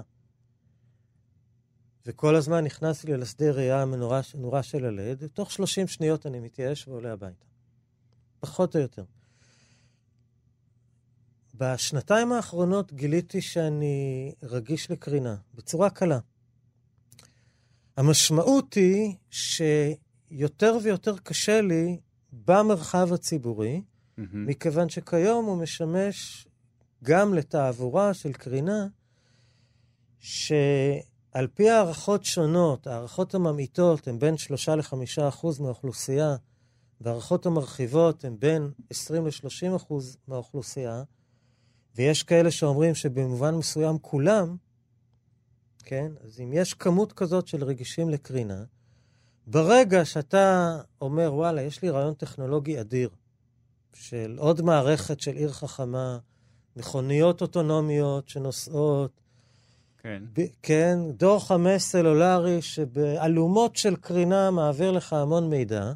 וכל 2.06 2.36
הזמן 2.36 2.64
נכנס 2.64 3.04
לי 3.04 3.16
לשדה 3.16 3.50
ראייה 3.50 3.82
המנורה 3.82 4.62
של 4.62 4.84
הלד, 4.84 5.26
תוך 5.26 5.52
30 5.52 5.86
שניות 5.86 6.26
אני 6.26 6.40
מתייאש 6.40 6.88
ועולה 6.88 7.12
הביתה. 7.12 7.46
פחות 8.40 8.76
או 8.76 8.80
יותר. 8.80 9.04
בשנתיים 11.62 12.32
האחרונות 12.32 12.92
גיליתי 12.92 13.40
שאני 13.40 14.32
רגיש 14.42 14.90
לקרינה, 14.90 15.36
בצורה 15.54 15.90
קלה. 15.90 16.18
המשמעות 17.96 18.74
היא 18.74 19.14
שיותר 19.30 20.78
ויותר 20.82 21.18
קשה 21.18 21.60
לי 21.60 22.00
במרחב 22.32 23.12
הציבורי, 23.12 23.82
mm-hmm. 23.82 24.22
מכיוון 24.32 24.88
שכיום 24.88 25.44
הוא 25.44 25.56
משמש 25.56 26.46
גם 27.04 27.34
לתעבורה 27.34 28.14
של 28.14 28.32
קרינה, 28.32 28.86
שעל 30.20 31.46
פי 31.54 31.70
הערכות 31.70 32.24
שונות, 32.24 32.86
הערכות 32.86 33.34
הממעיטות 33.34 34.08
הן 34.08 34.18
בין 34.18 34.36
3 34.36 34.68
ל-5 34.68 35.28
אחוז 35.28 35.60
מהאוכלוסייה, 35.60 36.36
והערכות 37.00 37.46
המרחיבות 37.46 38.24
הן 38.24 38.36
בין 38.38 38.70
20 38.90 39.26
ל-30 39.26 39.76
אחוז 39.76 40.16
מהאוכלוסייה, 40.28 41.02
ויש 41.96 42.22
כאלה 42.22 42.50
שאומרים 42.50 42.94
שבמובן 42.94 43.54
מסוים 43.54 43.98
כולם, 43.98 44.56
כן? 45.84 46.12
אז 46.24 46.40
אם 46.40 46.52
יש 46.52 46.74
כמות 46.74 47.12
כזאת 47.12 47.46
של 47.48 47.64
רגישים 47.64 48.10
לקרינה, 48.10 48.64
ברגע 49.46 50.04
שאתה 50.04 50.78
אומר, 51.00 51.34
וואלה, 51.34 51.62
יש 51.62 51.82
לי 51.82 51.90
רעיון 51.90 52.14
טכנולוגי 52.14 52.80
אדיר, 52.80 53.10
של 53.94 54.36
עוד 54.38 54.62
מערכת 54.62 55.20
של 55.20 55.36
עיר 55.36 55.52
חכמה, 55.52 56.18
מכוניות 56.76 57.42
אוטונומיות 57.42 58.28
שנוסעות, 58.28 59.20
כן. 59.98 60.22
ב- 60.32 60.46
כן, 60.62 60.98
דור 61.16 61.46
חמש 61.46 61.82
סלולרי 61.82 62.62
שבאלומות 62.62 63.76
של 63.76 63.96
קרינה 63.96 64.50
מעביר 64.50 64.90
לך 64.90 65.12
המון 65.12 65.50
מידע, 65.50 65.92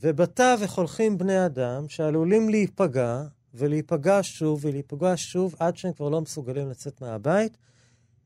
ובתווך 0.00 0.78
הולכים 0.78 1.18
בני 1.18 1.46
אדם 1.46 1.88
שעלולים 1.88 2.48
להיפגע, 2.48 3.22
ולהיפגע 3.54 4.18
שוב, 4.22 4.64
ולהיפגע 4.64 5.12
שוב, 5.16 5.54
עד 5.58 5.76
שהם 5.76 5.92
כבר 5.92 6.08
לא 6.08 6.20
מסוגלים 6.20 6.70
לצאת 6.70 7.00
מהבית, 7.00 7.56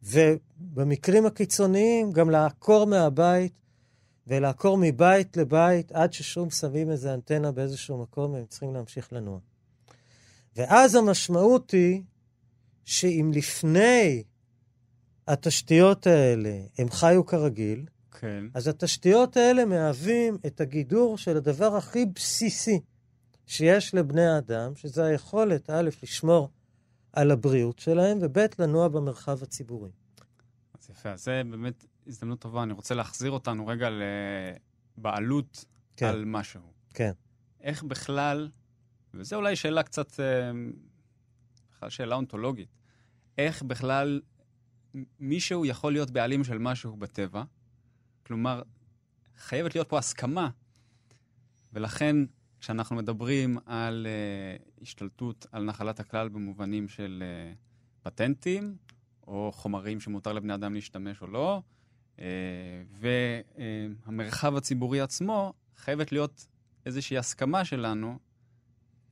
ובמקרים 0.02 1.26
הקיצוניים 1.26 2.12
גם 2.12 2.30
לעקור 2.30 2.86
מהבית, 2.86 3.52
ולעקור 4.26 4.78
מבית 4.80 5.36
לבית, 5.36 5.92
עד 5.92 6.12
ששום 6.12 6.50
שמים 6.50 6.90
איזה 6.90 7.14
אנטנה 7.14 7.52
באיזשהו 7.52 8.02
מקום, 8.02 8.32
והם 8.32 8.44
צריכים 8.46 8.74
להמשיך 8.74 9.12
לנוע. 9.12 9.38
ואז 10.56 10.94
המשמעות 10.94 11.70
היא 11.70 12.02
שאם 12.84 13.30
לפני 13.34 14.22
התשתיות 15.28 16.06
האלה 16.06 16.60
הם 16.78 16.90
חיו 16.90 17.26
כרגיל, 17.26 17.86
כן. 18.20 18.44
אז 18.54 18.68
התשתיות 18.68 19.36
האלה 19.36 19.64
מהווים 19.64 20.38
את 20.46 20.60
הגידור 20.60 21.18
של 21.18 21.36
הדבר 21.36 21.76
הכי 21.76 22.06
בסיסי 22.06 22.80
שיש 23.48 23.94
לבני 23.94 24.26
האדם, 24.26 24.76
שזה 24.76 25.04
היכולת, 25.04 25.70
א', 25.70 25.90
לשמור 26.02 26.50
על 27.12 27.30
הבריאות 27.30 27.78
שלהם, 27.78 28.18
וב', 28.20 28.38
לנוע 28.58 28.88
במרחב 28.88 29.42
הציבורי. 29.42 29.90
אז 30.80 30.90
יפה, 30.90 31.12
אז 31.12 31.24
זה 31.24 31.42
באמת 31.50 31.84
הזדמנות 32.06 32.40
טובה. 32.40 32.62
אני 32.62 32.72
רוצה 32.72 32.94
להחזיר 32.94 33.30
אותנו 33.30 33.66
רגע 33.66 33.88
לבעלות 34.98 35.64
כן. 35.96 36.06
על 36.06 36.24
משהו. 36.24 36.60
כן. 36.94 37.12
איך 37.60 37.82
בכלל, 37.82 38.50
וזו 39.14 39.36
אולי 39.36 39.56
שאלה 39.56 39.82
קצת, 39.82 40.20
אה, 40.20 40.50
בכלל 41.72 41.90
שאלה 41.90 42.14
אונתולוגית, 42.14 42.68
איך 43.38 43.62
בכלל 43.62 44.20
מישהו 45.20 45.66
יכול 45.66 45.92
להיות 45.92 46.10
בעלים 46.10 46.44
של 46.44 46.58
משהו 46.58 46.96
בטבע, 46.96 47.42
כלומר, 48.26 48.62
חייבת 49.36 49.74
להיות 49.74 49.88
פה 49.88 49.98
הסכמה. 49.98 50.50
ולכן, 51.72 52.16
כשאנחנו 52.60 52.96
מדברים 52.96 53.58
על 53.66 54.06
uh, 54.06 54.82
השתלטות 54.82 55.46
על 55.52 55.64
נחלת 55.64 56.00
הכלל 56.00 56.28
במובנים 56.28 56.88
של 56.88 57.22
uh, 57.22 57.56
פטנטים, 58.02 58.76
או 59.26 59.50
חומרים 59.54 60.00
שמותר 60.00 60.32
לבני 60.32 60.54
אדם 60.54 60.74
להשתמש 60.74 61.22
או 61.22 61.26
לא, 61.26 61.62
uh, 62.16 62.20
והמרחב 64.06 64.56
הציבורי 64.56 65.00
עצמו, 65.00 65.52
חייבת 65.76 66.12
להיות 66.12 66.46
איזושהי 66.86 67.18
הסכמה 67.18 67.64
שלנו 67.64 68.18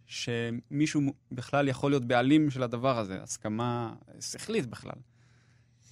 שמישהו 0.07 1.01
בכלל 1.33 1.69
יכול 1.69 1.91
להיות 1.91 2.05
בעלים 2.05 2.51
של 2.51 2.63
הדבר 2.63 2.99
הזה, 2.99 3.23
הסכמה 3.23 3.95
שכלית 4.21 4.67
בכלל. 4.67 4.99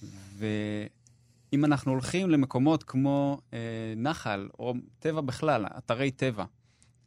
ו... 0.03 0.45
אם 1.55 1.65
אנחנו 1.65 1.91
הולכים 1.91 2.29
למקומות 2.29 2.83
כמו 2.83 3.41
אה, 3.53 3.93
נחל, 3.97 4.49
או 4.59 4.73
טבע 4.99 5.21
בכלל, 5.21 5.65
אתרי 5.77 6.11
טבע, 6.11 6.45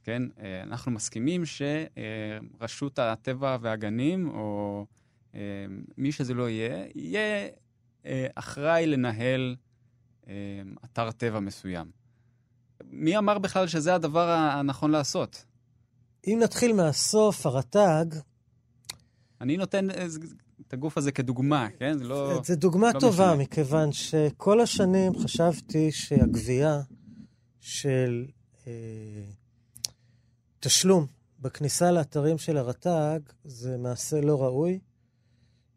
כן? 0.08 0.22
אה, 0.40 0.62
אנחנו 0.62 0.92
מסכימים 0.92 1.42
שרשות 1.46 2.98
הטבע 2.98 3.56
והגנים, 3.60 4.28
או 4.28 4.86
אה, 5.34 5.40
מי 5.98 6.12
שזה 6.12 6.34
לא 6.34 6.48
יהיה, 6.48 6.86
יהיה 6.94 7.48
אה, 8.06 8.26
אחראי 8.34 8.86
לנהל 8.86 9.56
אתר 10.84 11.10
טבע 11.10 11.40
מסוים. 11.40 11.90
מי 12.84 13.18
אמר 13.18 13.38
בכלל 13.38 13.66
שזה 13.66 13.94
הדבר 13.94 14.30
הנכון 14.30 14.90
לעשות? 14.90 15.44
אם 16.26 16.38
נתחיל 16.42 16.72
מהסוף, 16.72 17.46
הרט"ג... 17.46 18.06
אני 19.40 19.56
נותן 19.56 19.88
את 20.66 20.72
הגוף 20.72 20.98
הזה 20.98 21.12
כדוגמה, 21.12 21.68
כן? 21.78 21.98
זה 21.98 22.04
לא... 22.04 22.40
זה 22.44 22.56
דוגמה 22.56 22.90
לא 22.94 23.00
טובה, 23.00 23.26
משנה. 23.32 23.42
מכיוון 23.42 23.92
שכל 23.92 24.60
השנים 24.60 25.12
חשבתי 25.22 25.92
שהגבייה 25.92 26.80
של 27.60 28.26
אה, 28.66 28.72
תשלום 30.60 31.06
בכניסה 31.40 31.90
לאתרים 31.90 32.38
של 32.38 32.56
הרט"ג 32.56 33.20
זה 33.44 33.76
מעשה 33.76 34.20
לא 34.20 34.42
ראוי, 34.42 34.78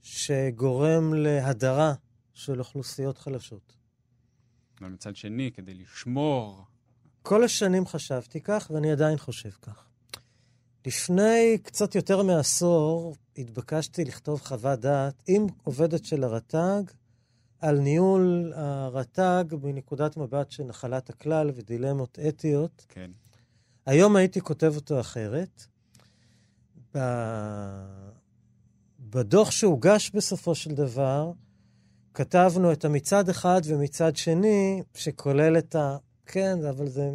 שגורם 0.01 1.13
להדרה 1.13 1.93
של 2.33 2.59
אוכלוסיות 2.59 3.17
חלשות. 3.17 3.73
ומצד 4.81 5.15
שני, 5.15 5.51
כדי 5.51 5.73
לשמור... 5.73 6.65
כל 7.21 7.43
השנים 7.43 7.85
חשבתי 7.85 8.41
כך, 8.41 8.71
ואני 8.73 8.91
עדיין 8.91 9.17
חושב 9.17 9.49
כך. 9.49 9.85
לפני 10.85 11.57
קצת 11.63 11.95
יותר 11.95 12.23
מעשור 12.23 13.15
התבקשתי 13.37 14.05
לכתוב 14.05 14.41
חוות 14.41 14.79
דעת 14.79 15.23
עם 15.27 15.47
עובדת 15.63 16.05
של 16.05 16.23
הרט"ג 16.23 16.83
על 17.59 17.79
ניהול 17.79 18.53
הרט"ג 18.55 19.43
מנקודת 19.63 20.17
מבט 20.17 20.51
של 20.51 20.63
נחלת 20.63 21.09
הכלל 21.09 21.51
ודילמות 21.55 22.19
אתיות. 22.27 22.85
כן. 22.89 23.11
היום 23.85 24.15
הייתי 24.15 24.41
כותב 24.41 24.73
אותו 24.75 24.99
אחרת. 24.99 25.65
בדוח 28.99 29.51
שהוגש 29.51 30.11
בסופו 30.13 30.55
של 30.55 30.71
דבר, 30.71 31.31
כתבנו 32.13 32.71
את 32.71 32.85
המצד 32.85 33.29
אחד 33.29 33.61
ומצד 33.65 34.15
שני, 34.15 34.83
שכולל 34.93 35.57
את 35.57 35.75
ה... 35.75 35.97
כן, 36.25 36.57
אבל 36.69 36.87
זה 36.87 37.11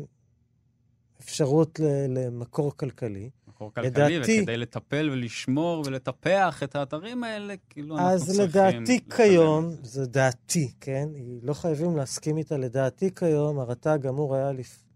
אפשרות 1.21 1.81
למקור 2.09 2.77
כלכלי. 2.77 3.31
מקור 3.49 3.75
כלכלי, 3.75 3.91
לדעתי, 3.91 4.41
וכדי 4.41 4.57
לטפל 4.57 5.11
ולשמור 5.13 5.83
ולטפח 5.87 6.63
את 6.63 6.77
האתרים 6.77 7.25
האלה, 7.25 7.55
כאילו 7.71 7.99
אנחנו 7.99 8.19
צריכים... 8.19 8.45
אז 8.45 8.57
לדעתי 8.57 9.01
כיום, 9.17 9.75
זו 9.83 10.07
דעתי, 10.07 10.73
כן? 10.81 11.09
לא 11.43 11.55
חייבים 11.55 11.97
להסכים 11.97 12.37
איתה. 12.37 12.57
לדעתי 12.57 13.15
כיום, 13.15 13.59
הרט"ג 13.59 14.07
אמור 14.07 14.35
היה 14.35 14.51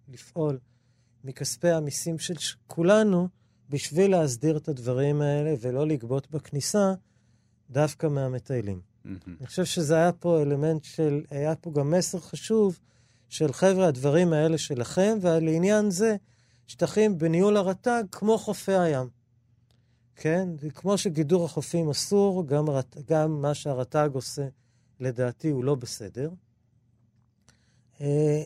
לפעול 0.09 0.59
מכספי 1.24 1.70
המיסים 1.70 2.18
של 2.18 2.35
כולנו 2.66 3.28
בשביל 3.70 4.11
להסדיר 4.11 4.56
את 4.56 4.68
הדברים 4.68 5.20
האלה 5.20 5.54
ולא 5.61 5.87
לגבות 5.87 6.30
בכניסה 6.30 6.94
דווקא 7.70 8.06
מהמטיילים. 8.06 8.80
Mm-hmm. 8.80 9.09
אני 9.38 9.46
חושב 9.46 9.64
שזה 9.64 9.94
היה 9.94 10.12
פה 10.12 10.42
אלמנט 10.42 10.85
של, 10.85 11.24
היה 11.30 11.56
פה 11.56 11.70
גם 11.70 11.90
מסר 11.90 12.18
חשוב 12.18 12.78
של 13.28 13.52
חבר'ה, 13.52 13.87
הדברים 13.87 14.33
האלה 14.33 14.59
שלכם, 14.59 15.18
ולעניין 15.20 15.90
זה, 15.90 16.16
שטחים 16.66 17.18
בניהול 17.18 17.56
הרט"ג 17.56 18.04
כמו 18.12 18.38
חופי 18.38 18.72
הים. 18.72 19.09
כן? 20.16 20.48
כמו 20.74 20.98
שגידור 20.98 21.44
החופים 21.44 21.90
אסור, 21.90 22.46
גם, 22.46 22.64
גם 23.09 23.42
מה 23.42 23.54
שהרט"ג 23.54 24.09
עושה, 24.12 24.48
לדעתי, 25.00 25.50
הוא 25.50 25.64
לא 25.64 25.74
בסדר. 25.74 26.30
אה, 28.00 28.42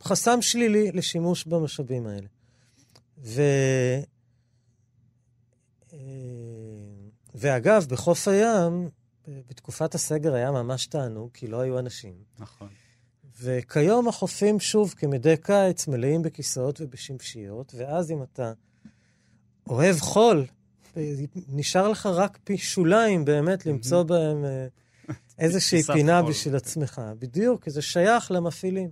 וחסם 0.00 0.42
שלילי 0.42 0.92
לשימוש 0.92 1.44
במשאבים 1.44 2.06
האלה. 2.06 2.26
ו... 3.18 3.42
אה, 5.92 5.98
ואגב, 7.34 7.86
בחוף 7.90 8.28
הים, 8.28 8.88
בתקופת 9.28 9.94
הסגר 9.94 10.34
היה 10.34 10.50
ממש 10.50 10.86
תענוג, 10.86 11.30
כי 11.34 11.46
לא 11.46 11.60
היו 11.60 11.78
אנשים. 11.78 12.14
נכון. 12.38 12.68
וכיום 13.40 14.08
החופים, 14.08 14.60
שוב, 14.60 14.94
כמדי 14.96 15.36
קיץ, 15.36 15.88
מלאים 15.88 16.22
בכיסאות 16.22 16.80
ובשמשיות, 16.80 17.74
ואז 17.76 18.10
אם 18.10 18.22
אתה 18.22 18.52
אוהב 19.68 19.96
חול, 19.96 20.46
נשאר 21.48 21.88
לך 21.88 22.06
רק 22.06 22.38
פי 22.44 22.58
שוליים 22.58 23.24
באמת 23.24 23.66
למצוא 23.66 24.02
בהם 24.02 24.44
אה, 24.44 24.66
איזושהי 25.38 25.82
פינה 25.82 26.20
חול. 26.20 26.30
בשביל 26.30 26.56
עצמך. 26.56 27.02
בדיוק, 27.18 27.64
כי 27.64 27.70
זה 27.70 27.82
שייך 27.82 28.30
למפעילים, 28.30 28.90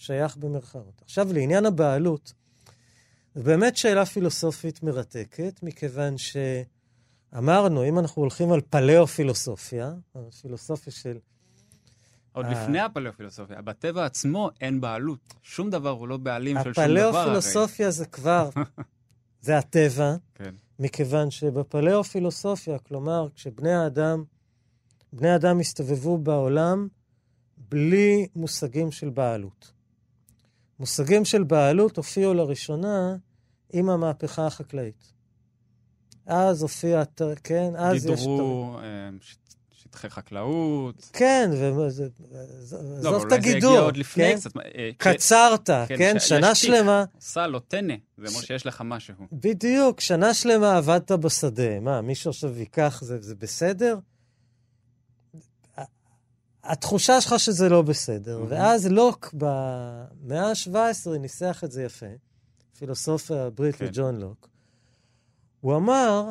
שייך 0.00 0.36
במרכאות. 0.36 1.02
עכשיו, 1.04 1.32
לעניין 1.32 1.66
הבעלות, 1.66 2.32
זו 3.34 3.42
באמת 3.42 3.76
שאלה 3.76 4.06
פילוסופית 4.06 4.82
מרתקת, 4.82 5.60
מכיוון 5.62 6.14
שאמרנו, 6.18 7.84
אם 7.84 7.98
אנחנו 7.98 8.22
הולכים 8.22 8.52
על 8.52 8.60
פלאו-פילוסופיה, 8.60 9.92
פילוסופיה 10.42 10.92
של 10.92 11.18
עוד 12.32 12.46
אה. 12.46 12.52
לפני 12.52 12.80
הפלאופילוסופיה, 12.80 13.62
בטבע 13.62 14.04
עצמו 14.04 14.50
אין 14.60 14.80
בעלות. 14.80 15.34
שום 15.42 15.70
דבר 15.70 15.90
הוא 15.90 16.08
לא 16.08 16.16
בעלים 16.16 16.56
של 16.64 16.72
שום 16.72 16.84
דבר. 16.84 17.08
הפלאופילוסופיה 17.08 17.90
זה 17.90 18.06
כבר, 18.06 18.50
זה 19.46 19.58
הטבע, 19.58 20.16
כן. 20.34 20.54
מכיוון 20.78 21.30
שבפלאופילוסופיה, 21.30 22.78
כלומר, 22.78 23.28
כשבני 23.34 23.72
האדם, 23.72 24.24
בני 25.12 25.28
האדם 25.28 25.60
הסתובבו 25.60 26.18
בעולם 26.18 26.88
בלי 27.68 28.26
מושגים 28.36 28.92
של 28.92 29.10
בעלות. 29.10 29.79
מושגים 30.80 31.24
של 31.24 31.42
בעלות 31.42 31.96
הופיעו 31.96 32.34
לראשונה 32.34 33.16
עם 33.72 33.90
המהפכה 33.90 34.46
החקלאית. 34.46 35.12
אז 36.26 36.62
הופיע, 36.62 37.02
כן, 37.44 37.76
אז 37.76 38.06
יש... 38.06 38.20
גידרו, 38.20 38.78
אה, 38.82 39.10
שטחי 39.72 40.10
חקלאות. 40.10 41.10
כן, 41.12 41.50
ועזוב 41.52 42.08
לא, 43.02 43.22
את 43.26 43.32
הגידור. 43.32 43.34
לא, 43.34 43.34
אולי 43.34 43.42
זה 43.42 43.50
יגיע 43.56 43.80
עוד 43.80 43.96
לפני 43.96 44.24
כן? 44.24 44.36
קצת. 44.36 44.56
אה, 44.56 44.90
קצרת, 44.96 45.70
כן, 45.70 45.96
כן 45.98 46.18
שנה 46.18 46.54
שלמה. 46.54 47.04
סל 47.20 47.54
או 47.54 47.60
טנא, 47.60 47.94
זה 48.18 48.28
אומר 48.28 48.40
שיש 48.40 48.66
לך 48.66 48.82
משהו. 48.84 49.14
בדיוק, 49.32 50.00
שנה 50.00 50.34
שלמה 50.34 50.76
עבדת 50.76 51.12
בשדה. 51.12 51.80
מה, 51.80 52.00
מישהו 52.00 52.30
עכשיו 52.30 52.58
ייקח, 52.58 53.00
זה, 53.02 53.18
זה 53.20 53.34
בסדר? 53.34 53.98
התחושה 56.64 57.20
שלך 57.20 57.34
שזה 57.38 57.68
לא 57.68 57.82
בסדר. 57.82 58.44
ואז 58.48 58.86
לוק 58.86 59.34
במאה 59.34 60.48
ה-17 60.48 61.18
ניסח 61.18 61.64
את 61.64 61.72
זה 61.72 61.82
יפה, 61.82 62.06
פילוסוף 62.78 63.30
הבריטי 63.30 63.78
כן. 63.78 63.90
ג'ון 63.92 64.20
לוק. 64.20 64.48
הוא 65.60 65.76
אמר, 65.76 66.30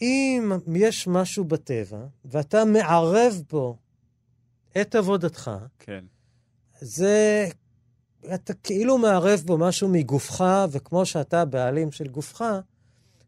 אם 0.00 0.52
יש 0.74 1.06
משהו 1.06 1.44
בטבע, 1.44 2.06
ואתה 2.24 2.64
מערב 2.64 3.42
בו 3.50 3.76
את 4.80 4.94
עבודתך, 4.94 5.50
כן. 5.78 6.04
זה... 6.80 7.48
אתה 8.34 8.54
כאילו 8.54 8.98
מערב 8.98 9.42
בו 9.44 9.58
משהו 9.58 9.88
מגופך, 9.88 10.44
וכמו 10.70 11.06
שאתה 11.06 11.40
הבעלים 11.40 11.92
של 11.92 12.08
גופך, 12.08 12.44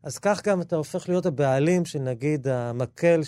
אז 0.03 0.19
כך 0.19 0.43
גם 0.45 0.61
אתה 0.61 0.77
הופך 0.77 1.09
להיות 1.09 1.27
הבעלים 1.27 1.85
של 1.85 1.99
נגיד 1.99 2.49
המקל 2.49 3.23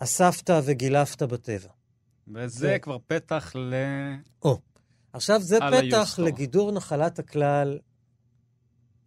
שאספת 0.00 0.50
וגילפת 0.64 1.22
בטבע. 1.22 1.68
וזה 2.34 2.74
ו... 2.76 2.80
כבר 2.80 2.98
פתח 3.06 3.52
ל... 3.56 3.74
או. 4.42 4.60
עכשיו, 5.12 5.40
זה 5.40 5.58
פתח. 5.58 6.18
לגידור 6.18 6.72
נחלת 6.72 7.18
הכלל 7.18 7.78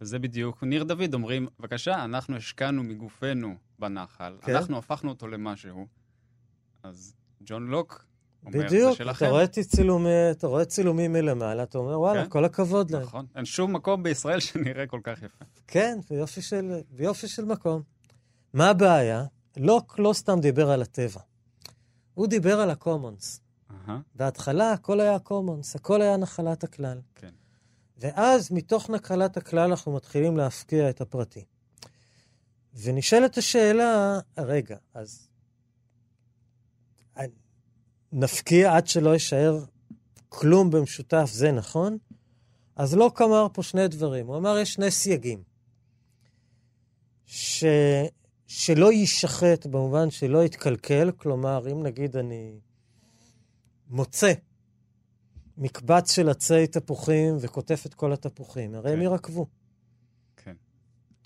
וזה 0.00 0.18
בדיוק, 0.18 0.64
ניר 0.64 0.84
דוד 0.84 1.14
אומרים, 1.14 1.48
בבקשה, 1.58 2.04
אנחנו 2.04 2.36
השקענו 2.36 2.82
מגופנו 2.82 3.54
בנחל, 3.78 4.36
כן? 4.42 4.54
אנחנו 4.54 4.78
הפכנו 4.78 5.10
אותו 5.10 5.28
למשהו. 5.28 5.86
אז 6.82 7.14
ג'ון 7.44 7.66
לוק 7.66 8.06
אומר, 8.46 8.58
בדיוק, 8.58 8.90
זה 8.90 8.96
שלכם. 8.96 9.04
בדיוק, 9.04 9.16
אתה 9.16 9.28
רואה 9.28 9.46
צילומי, 9.46 10.30
אתה 10.30 10.46
רואה 10.46 10.64
צילומים 10.64 11.12
מלמעלה, 11.12 11.62
אתה 11.62 11.78
אומר, 11.78 12.00
וואלה, 12.00 12.24
כן? 12.24 12.30
כל 12.30 12.44
הכבוד 12.44 12.90
להם. 12.90 13.02
נכון, 13.02 13.26
אין 13.36 13.44
שום 13.44 13.72
מקום 13.72 14.02
בישראל 14.02 14.40
שנראה 14.46 14.86
כל 14.86 15.00
כך 15.04 15.22
יפה. 15.22 15.44
כן, 15.66 15.98
ויופי 16.10 16.42
של, 16.42 16.80
ויופי 16.90 17.28
של 17.28 17.44
מקום. 17.44 17.82
מה 18.54 18.70
הבעיה? 18.70 19.24
לוק 19.56 19.98
לא 19.98 20.12
סתם 20.12 20.40
דיבר 20.40 20.70
על 20.70 20.82
הטבע, 20.82 21.20
הוא 22.14 22.26
דיבר 22.26 22.60
על. 22.70 22.70
Uh-huh. 23.70 23.90
בהתחלה 24.14 24.72
הכל 24.72 25.00
היה 25.00 25.16
commons, 25.28 25.74
הכל 25.74 26.02
היה 26.02 26.16
נחלת 26.16 26.64
הכלל. 26.64 27.00
כן. 27.14 27.30
ואז 27.96 28.52
מתוך 28.52 28.90
נחלת 28.90 29.36
הכלל 29.36 29.70
אנחנו 29.70 29.92
מתחילים 29.92 30.36
להפקיע 30.36 30.90
את 30.90 31.00
הפרטי. 31.00 31.44
ונשאלת 32.74 33.38
השאלה, 33.38 34.18
רגע, 34.38 34.76
אז 34.94 35.28
נפקיע 38.12 38.76
עד 38.76 38.86
שלא 38.86 39.10
יישאר 39.10 39.64
כלום 40.28 40.70
במשותף, 40.70 41.30
זה 41.32 41.52
נכון? 41.52 41.98
אז 42.76 42.94
לא 42.94 43.10
אמר 43.20 43.46
פה 43.52 43.62
שני 43.62 43.88
דברים. 43.88 44.26
הוא 44.26 44.36
אמר, 44.36 44.58
יש 44.58 44.72
שני 44.72 44.90
סייגים. 44.90 45.42
ש... 47.26 47.64
שלא 48.48 48.92
יישחט 48.92 49.66
במובן 49.66 50.10
שלא 50.10 50.44
יתקלקל, 50.44 51.10
כלומר, 51.16 51.72
אם 51.72 51.82
נגיד 51.82 52.16
אני 52.16 52.58
מוצא 53.88 54.32
מקבץ 55.58 56.12
של 56.12 56.28
עצי 56.28 56.66
תפוחים 56.66 57.36
וקוטף 57.40 57.86
את 57.86 57.94
כל 57.94 58.12
התפוחים. 58.12 58.74
הרי 58.74 58.90
הם 58.92 58.96
כן. 58.96 59.02
ירקבו. 59.02 59.46
כן. 60.36 60.54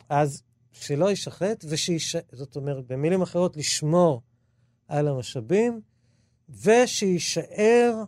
אז 0.08 0.42
שלא 0.72 1.10
יישחט, 1.10 1.64
ושיש... 1.68 2.16
זאת 2.32 2.56
אומרת, 2.56 2.86
במילים 2.86 3.22
אחרות, 3.22 3.56
לשמור 3.56 4.22
על 4.88 5.08
המשאבים, 5.08 5.80
ושיישאר 6.48 8.04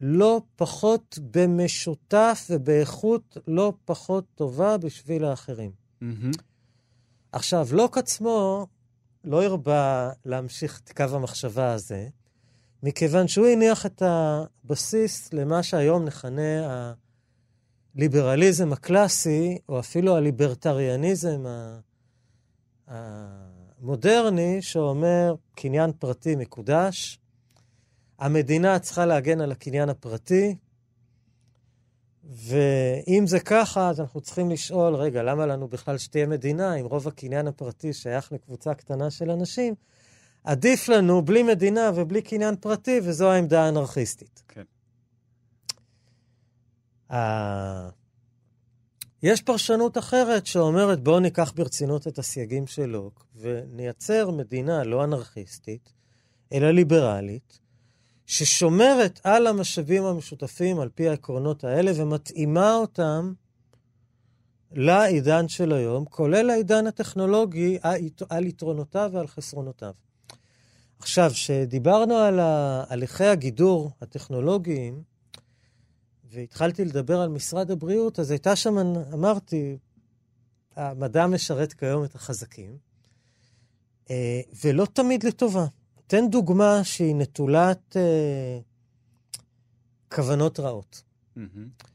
לא 0.00 0.40
פחות 0.56 1.18
במשותף 1.30 2.46
ובאיכות 2.50 3.36
לא 3.46 3.72
פחות 3.84 4.24
טובה 4.34 4.78
בשביל 4.78 5.24
האחרים. 5.24 5.70
Mm-hmm. 6.02 6.36
עכשיו, 7.36 7.68
לוק 7.72 7.98
עצמו 7.98 8.66
לא 9.24 9.44
הרבה 9.44 10.10
להמשיך 10.24 10.80
את 10.84 10.92
קו 10.92 11.04
המחשבה 11.12 11.72
הזה, 11.72 12.08
מכיוון 12.82 13.28
שהוא 13.28 13.46
הניח 13.46 13.86
את 13.86 14.02
הבסיס 14.02 15.32
למה 15.32 15.62
שהיום 15.62 16.04
נכנה 16.04 16.92
הליברליזם 17.94 18.72
הקלאסי, 18.72 19.58
או 19.68 19.78
אפילו 19.78 20.16
הליברטריאניזם 20.16 21.44
המודרני, 22.88 24.62
שאומר 24.62 25.34
קניין 25.54 25.92
פרטי 25.92 26.36
מקודש, 26.36 27.18
המדינה 28.18 28.78
צריכה 28.78 29.06
להגן 29.06 29.40
על 29.40 29.52
הקניין 29.52 29.88
הפרטי, 29.88 30.56
ואם 32.30 33.26
זה 33.26 33.40
ככה, 33.40 33.88
אז 33.88 34.00
אנחנו 34.00 34.20
צריכים 34.20 34.50
לשאול, 34.50 34.94
רגע, 34.94 35.22
למה 35.22 35.46
לנו 35.46 35.68
בכלל 35.68 35.98
שתהיה 35.98 36.26
מדינה 36.26 36.74
אם 36.74 36.84
רוב 36.84 37.08
הקניין 37.08 37.46
הפרטי 37.46 37.92
שייך 37.92 38.32
לקבוצה 38.32 38.74
קטנה 38.74 39.10
של 39.10 39.30
אנשים? 39.30 39.74
עדיף 40.44 40.88
לנו 40.88 41.22
בלי 41.22 41.42
מדינה 41.42 41.90
ובלי 41.94 42.22
קניין 42.22 42.56
פרטי, 42.56 43.00
וזו 43.04 43.30
העמדה 43.30 43.64
האנרכיסטית. 43.64 44.42
כן. 44.48 44.62
Uh, 47.10 47.14
יש 49.22 49.42
פרשנות 49.42 49.98
אחרת 49.98 50.46
שאומרת, 50.46 51.00
בואו 51.00 51.20
ניקח 51.20 51.52
ברצינות 51.56 52.06
את 52.06 52.18
הסייגים 52.18 52.66
של 52.66 52.86
לוק 52.86 53.26
ונייצר 53.34 54.30
מדינה 54.30 54.84
לא 54.84 55.04
אנרכיסטית, 55.04 55.92
אלא 56.52 56.70
ליברלית, 56.70 57.58
ששומרת 58.26 59.20
על 59.24 59.46
המשאבים 59.46 60.04
המשותפים 60.04 60.80
על 60.80 60.88
פי 60.88 61.08
העקרונות 61.08 61.64
האלה 61.64 61.92
ומתאימה 61.96 62.74
אותם 62.74 63.32
לעידן 64.72 65.48
של 65.48 65.72
היום, 65.72 66.04
כולל 66.04 66.50
העידן 66.50 66.86
הטכנולוגי, 66.86 67.78
על 68.28 68.46
יתרונותיו 68.46 69.10
ועל 69.12 69.26
חסרונותיו. 69.26 69.92
עכשיו, 70.98 71.30
כשדיברנו 71.30 72.14
על 72.14 72.40
הליכי 72.40 73.24
הגידור 73.24 73.90
הטכנולוגיים, 74.00 75.02
והתחלתי 76.24 76.84
לדבר 76.84 77.20
על 77.20 77.28
משרד 77.28 77.70
הבריאות, 77.70 78.18
אז 78.18 78.30
הייתה 78.30 78.56
שם, 78.56 78.78
אמרתי, 79.12 79.78
המדע 80.76 81.26
משרת 81.26 81.72
כיום 81.72 82.04
את 82.04 82.14
החזקים, 82.14 82.76
אה, 84.10 84.40
ולא 84.64 84.86
תמיד 84.92 85.24
לטובה. 85.24 85.66
אתן 86.06 86.30
דוגמה 86.30 86.84
שהיא 86.84 87.14
נטולת 87.16 87.96
אה, 87.96 88.58
כוונות 90.14 90.60
רעות. 90.60 91.02
Mm-hmm. 91.36 91.86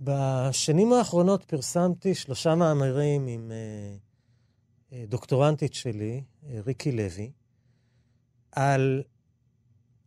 בשנים 0.00 0.92
האחרונות 0.92 1.44
פרסמתי 1.44 2.14
שלושה 2.14 2.54
מאמרים 2.54 3.26
עם 3.26 3.52
אה, 3.52 3.96
אה, 4.92 5.04
דוקטורנטית 5.08 5.74
שלי, 5.74 6.22
אה, 6.46 6.60
ריקי 6.66 6.92
לוי, 6.92 7.32
על 8.52 9.02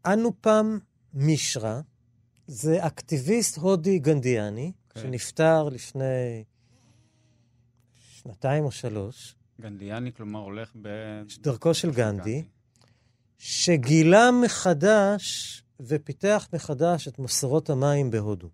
אנופם 0.05 0.77
מישרה, 1.13 1.81
זה 2.47 2.87
אקטיביסט 2.87 3.57
הודי 3.57 3.99
גנדיאני, 3.99 4.71
okay. 4.71 4.93
כן. 4.93 5.01
שנפטר 5.01 5.69
לפני 5.69 6.43
שנתיים 7.95 8.63
או 8.63 8.71
שלוש. 8.71 9.35
גנדיאני, 9.61 10.13
כלומר, 10.13 10.39
הולך 10.39 10.71
ב... 10.81 10.89
דרכו 11.39 11.73
של 11.73 11.91
גנדי, 11.91 12.43
שגילה 13.37 14.29
מחדש 14.31 15.63
ופיתח 15.79 16.47
מחדש 16.53 17.07
את 17.07 17.19
מסורות 17.19 17.69
המים 17.69 18.11
בהודו. 18.11 18.49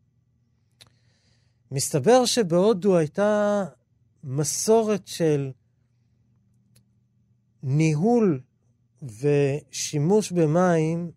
מסתבר 1.71 2.25
שבהודו 2.25 2.97
הייתה 2.97 3.63
מסורת 4.23 5.07
של 5.07 5.51
ניהול 7.63 8.39
ושימוש 9.01 10.31
במים 10.31 11.11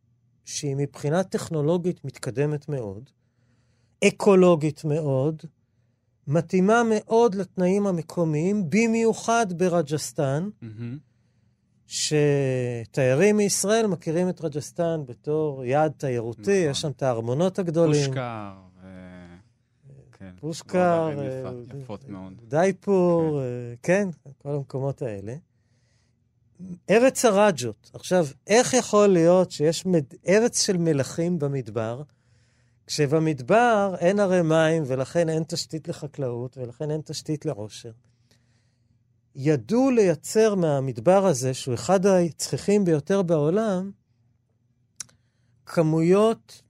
שהיא 0.44 0.76
מבחינה 0.76 1.22
טכנולוגית 1.22 2.04
מתקדמת 2.04 2.68
מאוד, 2.68 3.10
אקולוגית 4.04 4.84
מאוד, 4.84 5.42
מתאימה 6.26 6.82
מאוד 6.90 7.34
לתנאים 7.34 7.86
המקומיים, 7.86 8.70
במיוחד 8.70 9.46
ברג'סטן, 9.58 10.48
mm-hmm. 10.62 10.98
שתיירים 11.86 13.36
מישראל 13.36 13.86
מכירים 13.86 14.28
את 14.28 14.44
רג'סטן 14.44 15.00
בתור 15.06 15.64
יעד 15.64 15.92
תיירותי, 15.96 16.40
נכון. 16.40 16.70
יש 16.70 16.80
שם 16.80 16.90
את 16.90 17.02
הארמונות 17.02 17.58
הגדולים. 17.58 18.06
פושקר. 18.06 18.52
כן. 20.12 20.30
פושקר, 20.40 21.10
יפות 21.78 22.08
מאוד. 22.08 22.32
דייפור, 22.48 23.40
כן. 23.82 24.10
כן, 24.24 24.30
כל 24.38 24.48
המקומות 24.48 25.02
האלה. 25.02 25.34
ארץ 26.90 27.24
הרג'ות. 27.24 27.90
עכשיו, 27.94 28.26
איך 28.46 28.74
יכול 28.74 29.06
להיות 29.06 29.50
שיש 29.50 29.86
מד... 29.86 30.04
ארץ 30.28 30.66
של 30.66 30.76
מלכים 30.76 31.38
במדבר, 31.38 32.02
כשבמדבר 32.86 33.94
אין 33.98 34.20
הרי 34.20 34.42
מים 34.42 34.82
ולכן 34.86 35.28
אין 35.28 35.42
תשתית 35.48 35.88
לחקלאות 35.88 36.58
ולכן 36.58 36.90
אין 36.90 37.00
תשתית 37.04 37.46
לעושר? 37.46 37.90
ידעו 39.36 39.90
לייצר 39.90 40.54
מהמדבר 40.54 41.26
הזה, 41.26 41.54
שהוא 41.54 41.74
אחד 41.74 42.06
הצחיחים 42.06 42.84
ביותר 42.84 43.22
בעולם, 43.22 43.90
כמויות 45.66 46.62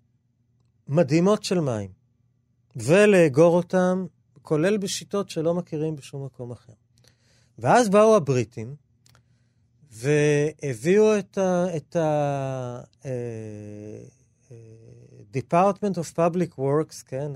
מדהימות 0.89 1.45
של 1.45 1.61
מים, 1.61 1.91
ולאגור 2.77 3.57
אותם, 3.57 4.07
כולל 4.43 4.77
בשיטות 4.77 5.31
שלא 5.31 5.55
מכירים 5.55 5.97
בשום 5.97 6.25
מקום 6.25 6.51
אחר. 6.51 6.73
ואז 7.59 7.89
באו 7.89 8.17
הבריטים, 8.17 8.75
והביאו 9.91 11.19
את 11.19 11.39
ה... 11.39 11.77
את 11.77 11.97
ה 11.97 12.81
uh, 13.03 13.07
Department 15.35 15.97
of 15.99 16.17
Public 16.17 16.59
Works, 16.59 17.05
כן, 17.07 17.33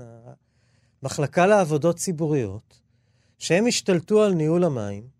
המחלקה 1.01 1.47
לעבודות 1.47 1.95
ציבוריות, 1.95 2.79
שהם 3.37 3.67
השתלטו 3.67 4.23
על 4.23 4.33
ניהול 4.33 4.63
המים, 4.63 5.18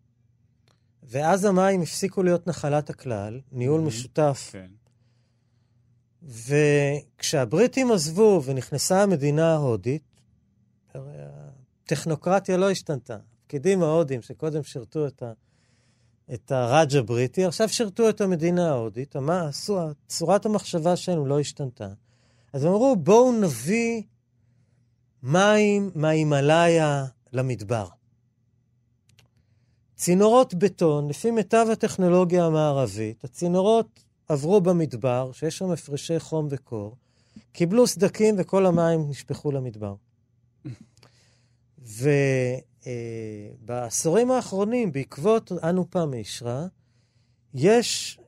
ואז 1.09 1.45
המים 1.45 1.81
הפסיקו 1.81 2.23
להיות 2.23 2.47
נחלת 2.47 2.89
הכלל, 2.89 3.39
ניהול 3.51 3.81
mm-hmm. 3.81 3.83
משותף. 3.83 4.49
כן. 4.51 4.67
וכשהבריטים 6.23 7.91
עזבו 7.91 8.41
ונכנסה 8.45 9.03
המדינה 9.03 9.53
ההודית, 9.53 10.03
הטכנוקרטיה 11.85 12.57
לא 12.57 12.71
השתנתה. 12.71 13.17
הפקידים 13.43 13.83
ההודים 13.83 14.21
שקודם 14.21 14.63
שירתו 14.63 15.07
את 15.07 15.23
ה... 15.23 15.31
את 16.33 16.51
הראג' 16.51 16.95
הבריטי, 16.95 17.45
עכשיו 17.45 17.69
שירתו 17.69 18.09
את 18.09 18.21
המדינה 18.21 18.69
ההודית, 18.69 19.15
מה 19.15 19.47
עשו, 19.47 19.79
צורת 20.07 20.45
המחשבה 20.45 20.95
שלנו 20.95 21.25
לא 21.25 21.39
השתנתה. 21.39 21.87
אז 22.53 22.63
הם 22.63 22.71
אמרו, 22.71 22.95
בואו 22.95 23.41
נביא 23.41 24.03
מים 25.23 25.91
מההימאליה 25.95 27.05
למדבר. 27.33 27.87
צינורות 29.99 30.53
בטון, 30.53 31.07
לפי 31.07 31.31
מיטב 31.31 31.65
הטכנולוגיה 31.71 32.45
המערבית, 32.45 33.23
הצינורות 33.23 34.03
עברו 34.27 34.61
במדבר, 34.61 35.31
שיש 35.31 35.57
שם 35.57 35.71
הפרשי 35.71 36.19
חום 36.19 36.47
וקור, 36.49 36.95
קיבלו 37.51 37.87
סדקים 37.87 38.35
וכל 38.37 38.65
המים 38.65 39.09
נשפכו 39.09 39.51
למדבר. 39.51 39.95
ו... 41.79 42.09
אה, 42.87 44.31
האחרונים, 44.31 44.91
בעקבות 44.91 45.51
אנו 45.51 45.89
פעם 45.89 46.13
אישרה, 46.13 46.67
יש... 47.53 48.19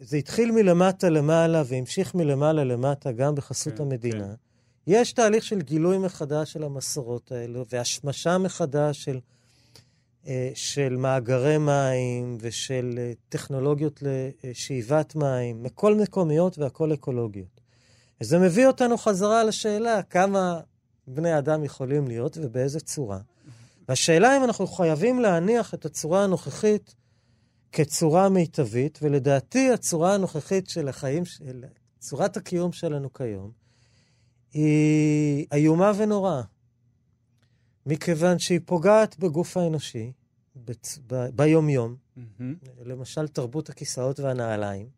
זה 0.00 0.16
התחיל 0.16 0.52
מלמטה 0.52 1.08
למעלה 1.08 1.62
והמשיך 1.66 2.14
מלמעלה 2.14 2.64
למטה 2.64 3.12
גם 3.12 3.34
בחסות 3.34 3.74
כן, 3.76 3.82
המדינה. 3.82 4.26
כן. 4.26 4.34
יש 4.86 5.12
תהליך 5.12 5.44
של 5.44 5.60
גילוי 5.60 5.98
מחדש 5.98 6.52
של 6.52 6.64
המסורות 6.64 7.32
האלו 7.32 7.64
והשמשה 7.72 8.38
מחדש 8.38 9.04
של, 9.04 9.20
אה, 10.26 10.50
של 10.54 10.96
מאגרי 10.96 11.58
מים 11.58 12.38
ושל 12.40 12.94
אה, 12.98 13.12
טכנולוגיות 13.28 14.02
לשאיבת 14.44 15.14
מים, 15.14 15.62
מכל 15.62 15.94
מקומיות 15.94 16.58
והכל 16.58 16.94
אקולוגיות. 16.94 17.60
וזה 18.20 18.38
מביא 18.38 18.66
אותנו 18.66 18.98
חזרה 18.98 19.44
לשאלה 19.44 20.02
כמה 20.02 20.60
בני 21.06 21.38
אדם 21.38 21.64
יכולים 21.64 22.08
להיות 22.08 22.38
ובאיזה 22.40 22.80
צורה. 22.80 23.18
והשאלה 23.88 24.36
אם 24.36 24.44
אנחנו 24.44 24.66
חייבים 24.66 25.20
להניח 25.20 25.74
את 25.74 25.84
הצורה 25.84 26.24
הנוכחית 26.24 26.94
כצורה 27.72 28.28
מיטבית, 28.28 28.98
ולדעתי 29.02 29.72
הצורה 29.72 30.14
הנוכחית 30.14 30.68
של 30.68 30.88
החיים, 30.88 31.24
של 31.24 31.64
צורת 31.98 32.36
הקיום 32.36 32.72
שלנו 32.72 33.12
כיום, 33.12 33.63
היא 34.54 35.46
איומה 35.52 35.92
ונוראה. 35.96 36.42
מכיוון 37.86 38.38
שהיא 38.38 38.60
פוגעת 38.64 39.18
בגוף 39.18 39.56
האנושי, 39.56 40.12
בצ... 40.56 40.98
ב... 41.06 41.26
ביומיום, 41.34 41.96
mm-hmm. 42.16 42.20
למשל 42.84 43.28
תרבות 43.28 43.68
הכיסאות 43.68 44.20
והנעליים. 44.20 44.88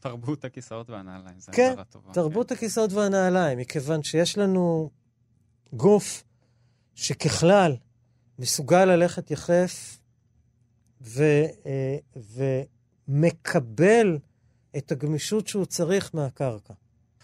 תרבות 0.00 0.44
הכיסאות 0.44 0.90
והנעליים, 0.90 1.40
זו 1.40 1.52
כן, 1.52 1.74
טובה. 1.90 2.06
כן, 2.06 2.12
תרבות 2.12 2.52
הכיסאות 2.52 2.92
והנעליים, 2.92 3.58
מכיוון 3.58 4.02
שיש 4.02 4.38
לנו 4.38 4.90
גוף 5.72 6.24
שככלל 6.94 7.76
מסוגל 8.38 8.84
ללכת 8.84 9.30
יחף 9.30 9.98
ו, 11.00 11.22
אה, 11.66 11.96
ומקבל 13.08 14.18
את 14.76 14.92
הגמישות 14.92 15.46
שהוא 15.48 15.64
צריך 15.64 16.14
מהקרקע. 16.14 16.74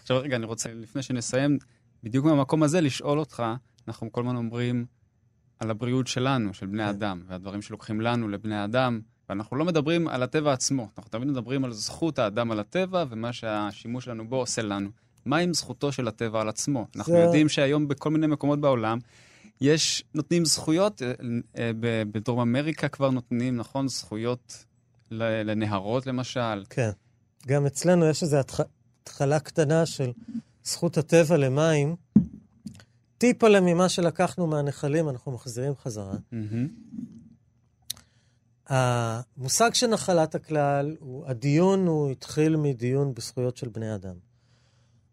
עכשיו 0.06 0.20
רגע, 0.22 0.36
אני 0.36 0.46
רוצה, 0.46 0.68
לפני 0.72 1.02
שנסיים, 1.02 1.58
בדיוק 2.02 2.26
מהמקום 2.26 2.62
הזה 2.62 2.80
לשאול 2.80 3.18
אותך, 3.18 3.42
אנחנו 3.88 4.12
כל 4.12 4.20
הזמן 4.20 4.36
אומרים 4.36 4.86
על 5.58 5.70
הבריאות 5.70 6.06
שלנו, 6.06 6.54
של 6.54 6.66
בני 6.66 6.82
כן. 6.82 6.88
אדם, 6.88 7.22
והדברים 7.28 7.62
שלוקחים 7.62 8.00
לנו 8.00 8.28
לבני 8.28 8.64
אדם. 8.64 9.00
ואנחנו 9.28 9.56
לא 9.56 9.64
מדברים 9.64 10.08
על 10.08 10.22
הטבע 10.22 10.52
עצמו, 10.52 10.88
אנחנו 10.96 11.10
תמיד 11.10 11.28
מדברים 11.28 11.64
על 11.64 11.72
זכות 11.72 12.18
האדם 12.18 12.50
על 12.50 12.60
הטבע 12.60 13.04
ומה 13.10 13.32
שהשימוש 13.32 14.04
שלנו 14.04 14.28
בו 14.28 14.36
עושה 14.36 14.62
לנו. 14.62 14.90
מה 15.24 15.36
עם 15.36 15.54
זכותו 15.54 15.92
של 15.92 16.08
הטבע 16.08 16.40
על 16.40 16.48
עצמו? 16.48 16.86
אנחנו 16.96 17.12
זה... 17.12 17.18
יודעים 17.18 17.48
שהיום 17.48 17.88
בכל 17.88 18.10
מיני 18.10 18.26
מקומות 18.26 18.60
בעולם 18.60 18.98
יש, 19.60 20.04
נותנים 20.14 20.44
זכויות, 20.44 21.02
אה, 21.02 21.12
אה, 21.58 21.70
בדרום 22.12 22.40
אמריקה 22.40 22.88
כבר 22.88 23.10
נותנים, 23.10 23.56
נכון, 23.56 23.88
זכויות 23.88 24.64
לנהרות 25.10 26.06
למשל. 26.06 26.64
כן. 26.70 26.90
גם 27.46 27.66
אצלנו 27.66 28.06
יש 28.06 28.22
איזו 28.22 28.36
התחלה 29.06 29.40
קטנה 29.40 29.86
של 29.86 30.12
זכות 30.64 30.98
הטבע 30.98 31.36
למים, 31.36 31.96
טיפה 33.18 33.60
ממה 33.60 33.88
שלקחנו 33.88 34.46
מהנחלים, 34.46 35.08
אנחנו 35.08 35.32
מחזירים 35.32 35.72
חזרה. 35.76 36.16
המושג 38.66 39.74
של 39.74 39.86
נחלת 39.86 40.34
הכלל, 40.34 40.96
הוא, 41.00 41.26
הדיון 41.26 41.86
הוא 41.86 42.10
התחיל 42.10 42.56
מדיון 42.56 43.14
בזכויות 43.14 43.56
של 43.56 43.68
בני 43.68 43.94
אדם. 43.94 44.14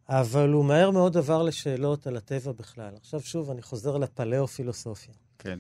אבל 0.10 0.50
הוא 0.50 0.66
מהר 0.66 0.92
מאוד 0.92 1.18
עבר 1.18 1.44
לשאלות 1.44 2.08
על 2.08 2.18
הטבע 2.18 2.52
בכלל. 2.52 2.96
עכשיו 2.96 3.22
שוב, 3.22 3.52
אני 3.52 3.62
חוזר 3.62 3.98
לפלאו-פילוסופיה. 3.98 5.14
כן. 5.40 5.60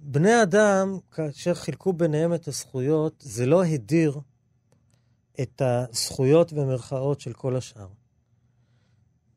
בני 0.00 0.42
אדם, 0.42 0.98
כאשר 1.10 1.54
חילקו 1.54 1.92
ביניהם 1.92 2.34
את 2.34 2.48
הזכויות, 2.48 3.14
זה 3.26 3.46
לא 3.46 3.64
הדיר 3.64 4.20
את 5.40 5.62
הזכויות 5.64 6.52
במרכאות 6.52 7.20
של 7.20 7.32
כל 7.32 7.56
השאר. 7.56 7.88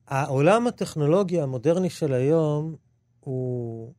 העולם 0.08 0.68
הטכנולוגי 0.68 1.41
המודרני 1.41 1.89
של 1.89 2.14
היום 2.14 2.76
הוא 3.20 3.94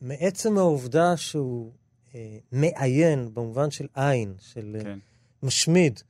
מעצם 0.00 0.58
העובדה 0.58 1.16
שהוא 1.16 1.72
אה, 2.14 2.38
מעיין, 2.52 3.34
במובן 3.34 3.70
של 3.70 3.86
עין, 3.94 4.34
של 4.38 4.76
אה, 4.78 4.84
כן. 4.84 4.98
משמיד, 5.42 6.00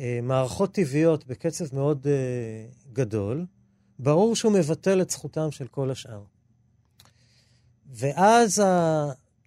אה, 0.00 0.18
מערכות 0.22 0.74
טבעיות 0.74 1.26
בקצב 1.26 1.74
מאוד 1.74 2.06
אה, 2.06 2.66
גדול, 2.92 3.46
ברור 3.98 4.36
שהוא 4.36 4.52
מבטל 4.52 5.02
את 5.02 5.10
זכותם 5.10 5.50
של 5.50 5.66
כל 5.66 5.90
השאר. 5.90 6.22
ואז 7.92 8.62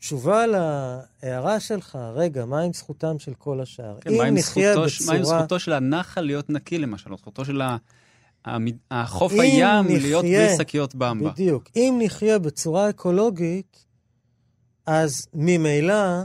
התשובה 0.04 0.46
להערה 0.48 1.60
שלך, 1.60 1.98
רגע, 2.14 2.46
מה 2.46 2.62
עם 2.62 2.74
זכותם 2.74 3.20
של 3.20 3.34
כל 3.34 3.62
השאר? 3.62 3.98
כן, 4.02 4.10
אם 4.10 4.38
נחיה 4.38 4.72
בצורה... 4.72 4.88
מה 5.08 5.14
עם 5.14 5.24
זכותו 5.24 5.60
של 5.60 5.74
הנחל 5.74 6.22
להיות 6.22 6.50
נקי, 6.50 6.78
למשל, 6.78 7.12
או 7.12 7.18
זכותו 7.18 7.46
של 7.46 7.62
החוף 8.92 9.32
הים 9.32 9.86
נחיה... 9.86 10.00
להיות 10.00 10.26
בלי 10.26 10.58
שקיות 10.58 10.96
במבה? 10.96 11.32
בדיוק. 11.32 11.70
אם 11.76 12.00
נחיה 12.02 12.40
בצורה 12.40 12.90
אקולוגית, 12.90 13.86
אז 14.86 15.28
ממילא 15.34 16.24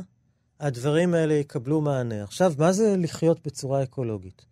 הדברים 0.61 1.15
האלה 1.15 1.35
יקבלו 1.35 1.81
מענה. 1.81 2.23
עכשיו, 2.23 2.53
מה 2.59 2.73
זה 2.73 2.95
לחיות 2.99 3.47
בצורה 3.47 3.83
אקולוגית? 3.83 4.45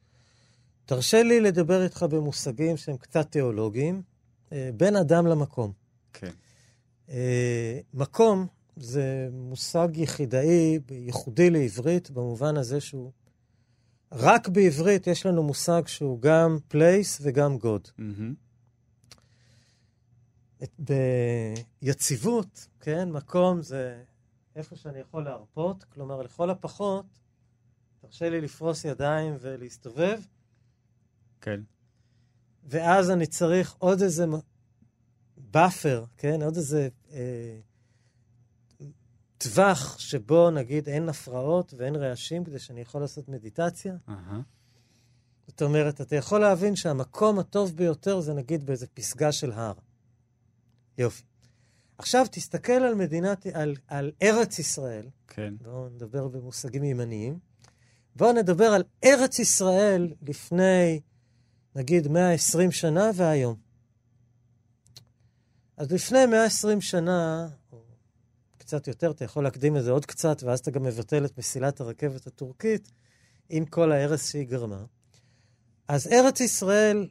תרשה 0.85 1.22
לי 1.22 1.41
לדבר 1.41 1.85
איתך 1.85 2.03
במושגים 2.03 2.77
שהם 2.77 2.97
קצת 2.97 3.31
תיאולוגיים, 3.31 4.03
אה, 4.53 4.70
בין 4.77 4.97
אדם 4.97 5.27
למקום. 5.27 5.72
כן. 6.12 6.31
אה, 7.11 7.79
מקום 7.95 8.47
זה 8.77 9.29
מושג 9.33 9.89
יחידאי, 9.95 10.79
ייחודי 10.91 11.51
לעברית, 11.51 12.11
במובן 12.11 12.57
הזה 12.57 12.81
שהוא... 12.81 13.12
רק 14.12 14.49
בעברית 14.49 15.07
יש 15.07 15.27
לנו 15.27 15.43
מושג 15.43 15.83
שהוא 15.87 16.20
גם 16.20 16.59
place 16.72 17.20
וגם 17.22 17.57
God. 17.62 17.91
Mm-hmm. 17.99 18.35
ביציבות, 21.83 22.68
כן, 22.81 23.11
מקום 23.11 23.62
זה 23.62 24.03
איפה 24.57 24.77
שאני 24.77 24.99
יכול 24.99 25.24
להרפות, 25.24 25.85
כלומר, 25.85 26.22
לכל 26.22 26.51
הפחות, 26.51 27.07
תרשה 28.01 28.31
לי 28.31 28.41
לפרוס 28.41 28.85
ידיים 28.85 29.37
ולהסתובב. 29.41 30.20
כן. 31.41 31.61
ואז 32.64 33.11
אני 33.11 33.27
צריך 33.27 33.74
עוד 33.79 34.03
איזה 34.03 34.24
buffer, 35.37 36.05
כן? 36.16 36.43
עוד 36.43 36.57
איזה 36.57 36.89
אה, 37.12 37.59
טווח 39.47 39.99
שבו 39.99 40.51
נגיד 40.51 40.88
אין 40.88 41.09
הפרעות 41.09 41.74
ואין 41.76 41.97
רעשים 41.97 42.44
כדי 42.44 42.59
שאני 42.59 42.80
יכול 42.80 43.01
לעשות 43.01 43.28
מדיטציה. 43.28 43.97
Uh-huh. 44.09 44.12
זאת 45.47 45.62
אומרת, 45.62 46.01
אתה 46.01 46.16
יכול 46.16 46.40
להבין 46.40 46.76
שהמקום 46.76 47.38
הטוב 47.38 47.76
ביותר 47.76 48.20
זה 48.20 48.34
נגיד 48.34 48.66
באיזה 48.66 48.86
פסגה 48.86 49.32
של 49.32 49.53
הר. 49.53 49.72
יופי. 50.99 51.22
עכשיו 51.99 52.26
תסתכל 52.30 52.72
על 52.72 52.94
מדינת, 52.94 53.47
על, 53.47 53.74
על 53.86 54.12
ארץ 54.22 54.59
ישראל. 54.59 55.09
כן. 55.28 55.55
בואו 55.62 55.88
נדבר 55.88 56.28
במושגים 56.28 56.84
ימניים. 56.84 57.38
בואו 58.16 58.32
נדבר 58.32 58.64
על 58.64 58.82
ארץ 59.05 59.38
ישראל 59.38 60.12
לפני, 60.22 61.01
נגיד, 61.74 62.09
120 62.09 62.72
שנה 62.72 63.11
והיום. 63.14 63.57
אז 65.76 65.92
לפני 65.92 66.26
120 66.26 66.80
שנה, 66.80 67.49
קצת 68.67 68.89
יותר, 68.89 69.11
אתה 69.11 69.25
יכול 69.25 69.45
להקדים 69.45 69.77
לזה 69.77 69.91
עוד 69.91 70.07
קצת, 70.07 70.43
ואז 70.43 70.59
אתה 70.59 70.71
גם 70.71 70.83
מבטל 70.83 71.25
את 71.25 71.39
מסילת 71.39 71.81
הרכבת 71.81 72.27
הטורקית, 72.27 72.93
עם 73.49 73.64
כל 73.64 73.93
ההרס 73.93 74.31
שהיא 74.31 74.47
גרמה. 74.49 74.85
אז 75.89 76.09
ארץ 76.12 76.41
ישראל, 76.41 77.09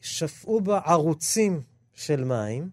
שפעו 0.00 0.60
בה 0.60 0.80
ערוצים 0.84 1.60
של 1.94 2.24
מים, 2.24 2.70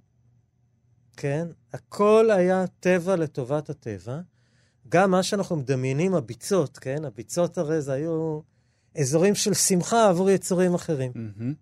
כן? 1.17 1.47
הכל 1.73 2.29
היה 2.31 2.65
טבע 2.79 3.15
לטובת 3.15 3.69
הטבע. 3.69 4.19
גם 4.89 5.11
מה 5.11 5.23
שאנחנו 5.23 5.55
מדמיינים, 5.55 6.15
הביצות, 6.15 6.77
כן? 6.77 7.05
הביצות 7.05 7.57
הרי 7.57 7.81
זה 7.81 7.93
היו 7.93 8.39
אזורים 8.97 9.35
של 9.35 9.53
שמחה 9.53 10.09
עבור 10.09 10.29
יצורים 10.29 10.73
אחרים. 10.73 11.11
Mm-hmm. 11.15 11.53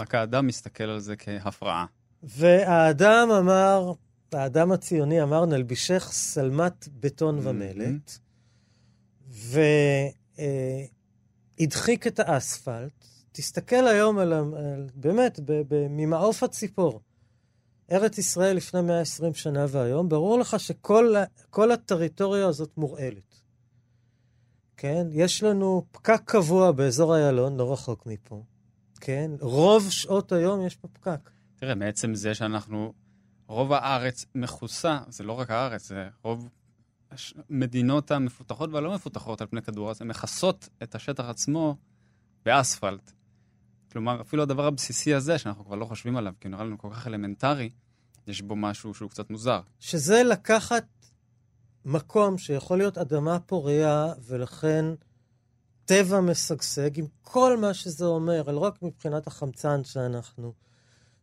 רק 0.00 0.14
האדם 0.14 0.46
מסתכל 0.46 0.84
על 0.84 1.00
זה 1.00 1.16
כהפרעה. 1.16 1.86
והאדם 2.22 3.30
אמר, 3.38 3.92
האדם 4.34 4.72
הציוני 4.72 5.22
אמר, 5.22 5.46
נלבישך 5.46 6.12
שלמת 6.12 6.88
בטון 7.00 7.38
mm-hmm. 7.38 7.48
ומלט, 7.48 8.18
והדחיק 11.58 12.06
את 12.06 12.20
האספלט. 12.20 13.04
תסתכל 13.32 13.86
היום 13.86 14.18
על, 14.18 14.32
על 14.32 14.86
באמת, 14.94 15.40
ממעוף 15.70 16.42
הציפור. 16.42 17.00
ארץ 17.92 18.18
ישראל 18.18 18.56
לפני 18.56 18.80
120 18.80 19.34
שנה 19.34 19.66
והיום, 19.68 20.08
ברור 20.08 20.38
לך 20.38 20.60
שכל 20.60 21.70
הטריטוריה 21.72 22.46
הזאת 22.46 22.76
מורעלת. 22.76 23.40
כן? 24.76 25.06
יש 25.12 25.42
לנו 25.42 25.84
פקק 25.90 26.20
קבוע 26.24 26.72
באזור 26.72 27.16
איילון, 27.16 27.56
לא 27.56 27.72
רחוק 27.72 28.06
מפה. 28.06 28.42
כן? 29.00 29.30
רוב 29.40 29.90
שעות 29.90 30.32
היום 30.32 30.66
יש 30.66 30.76
פה 30.76 30.88
פקק. 30.88 31.30
תראה, 31.56 31.74
מעצם 31.74 32.14
זה 32.14 32.34
שאנחנו, 32.34 32.92
רוב 33.48 33.72
הארץ 33.72 34.26
מכוסה, 34.34 34.98
זה 35.08 35.24
לא 35.24 35.32
רק 35.32 35.50
הארץ, 35.50 35.88
זה 35.88 36.08
רוב 36.22 36.48
המדינות 37.50 38.10
המפותחות 38.10 38.70
והלא 38.72 38.94
מפותחות 38.94 39.40
על 39.40 39.46
פני 39.46 39.62
כדור 39.62 39.86
הארץ, 39.86 40.00
הן 40.00 40.08
מכסות 40.08 40.68
את 40.82 40.94
השטח 40.94 41.24
עצמו 41.24 41.76
באספלט. 42.44 43.12
כלומר, 43.92 44.20
אפילו 44.20 44.42
הדבר 44.42 44.66
הבסיסי 44.66 45.14
הזה, 45.14 45.38
שאנחנו 45.38 45.64
כבר 45.64 45.76
לא 45.76 45.84
חושבים 45.84 46.16
עליו, 46.16 46.32
כי 46.40 46.48
הוא 46.48 46.52
נראה 46.52 46.64
לנו 46.64 46.78
כל 46.78 46.88
כך 46.92 47.06
אלמנטרי, 47.06 47.70
יש 48.26 48.42
בו 48.42 48.56
משהו 48.56 48.94
שהוא 48.94 49.10
קצת 49.10 49.30
מוזר. 49.30 49.60
שזה 49.80 50.22
לקחת 50.22 50.84
מקום 51.84 52.38
שיכול 52.38 52.78
להיות 52.78 52.98
אדמה 52.98 53.40
פוריה, 53.40 54.12
ולכן 54.26 54.84
טבע 55.84 56.20
משגשג, 56.20 56.98
עם 56.98 57.06
כל 57.22 57.56
מה 57.56 57.74
שזה 57.74 58.04
אומר, 58.04 58.42
לא 58.42 58.58
רק 58.58 58.82
מבחינת 58.82 59.26
החמצן 59.26 59.84
שאנחנו 59.84 60.52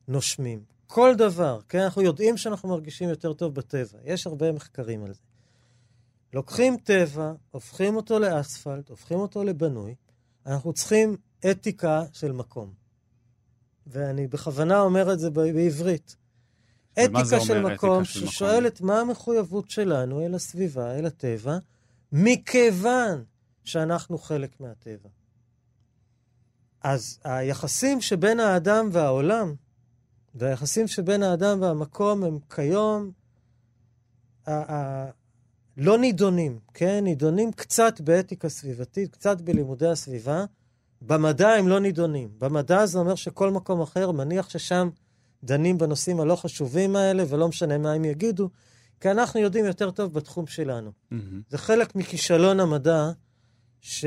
נושמים. 0.07 0.74
כל 0.87 1.15
דבר, 1.17 1.59
כן? 1.69 1.79
אנחנו 1.79 2.01
יודעים 2.01 2.37
שאנחנו 2.37 2.69
מרגישים 2.69 3.09
יותר 3.09 3.33
טוב 3.33 3.55
בטבע. 3.55 3.97
יש 4.03 4.27
הרבה 4.27 4.51
מחקרים 4.51 5.03
על 5.03 5.13
זה. 5.13 5.19
לוקחים 6.33 6.77
טבע, 6.77 7.33
הופכים 7.51 7.95
אותו 7.95 8.19
לאספלט, 8.19 8.89
הופכים 8.89 9.19
אותו 9.19 9.43
לבנוי, 9.43 9.95
אנחנו 10.45 10.73
צריכים 10.73 11.15
אתיקה 11.51 12.03
של 12.13 12.31
מקום. 12.31 12.73
ואני 13.87 14.27
בכוונה 14.27 14.79
אומר 14.79 15.13
את 15.13 15.19
זה 15.19 15.29
בעברית. 15.29 16.15
אתיקה 16.93 17.39
של 17.39 17.61
מקום 17.61 18.05
ששואלת 18.05 18.81
מה 18.81 18.99
המחויבות 18.99 19.69
שלנו 19.69 20.25
אל 20.25 20.35
הסביבה, 20.35 20.95
אל 20.95 21.05
הטבע, 21.05 21.57
מכיוון 22.11 23.23
שאנחנו 23.63 24.17
חלק 24.17 24.59
מהטבע. 24.59 25.09
אז 26.83 27.19
היחסים 27.23 28.01
שבין 28.01 28.39
האדם 28.39 28.89
והעולם, 28.91 29.55
והיחסים 30.35 30.87
שבין 30.87 31.23
האדם 31.23 31.61
והמקום 31.61 32.23
הם 32.23 32.39
כיום 32.55 33.11
לא 35.77 35.97
נידונים, 35.97 36.59
כן? 36.73 37.03
נידונים 37.03 37.51
קצת 37.51 38.01
באתיקה 38.01 38.49
סביבתית, 38.49 39.11
קצת 39.11 39.41
בלימודי 39.41 39.87
הסביבה. 39.87 40.45
במדע 41.01 41.49
הם 41.49 41.67
לא 41.67 41.79
נידונים. 41.79 42.29
במדע 42.37 42.85
זה 42.85 42.99
אומר 42.99 43.15
שכל 43.15 43.51
מקום 43.51 43.81
אחר 43.81 44.11
מניח 44.11 44.49
ששם 44.49 44.89
דנים 45.43 45.77
בנושאים 45.77 46.19
הלא 46.19 46.35
חשובים 46.35 46.95
האלה, 46.95 47.23
ולא 47.29 47.47
משנה 47.47 47.77
מה 47.77 47.93
הם 47.93 48.05
יגידו, 48.05 48.49
כי 48.99 49.11
אנחנו 49.11 49.39
יודעים 49.39 49.65
יותר 49.65 49.91
טוב 49.91 50.13
בתחום 50.13 50.47
שלנו. 50.47 50.91
Mm-hmm. 50.91 51.15
זה 51.49 51.57
חלק 51.57 51.95
מכישלון 51.95 52.59
המדע 52.59 53.11
ש... 53.81 54.05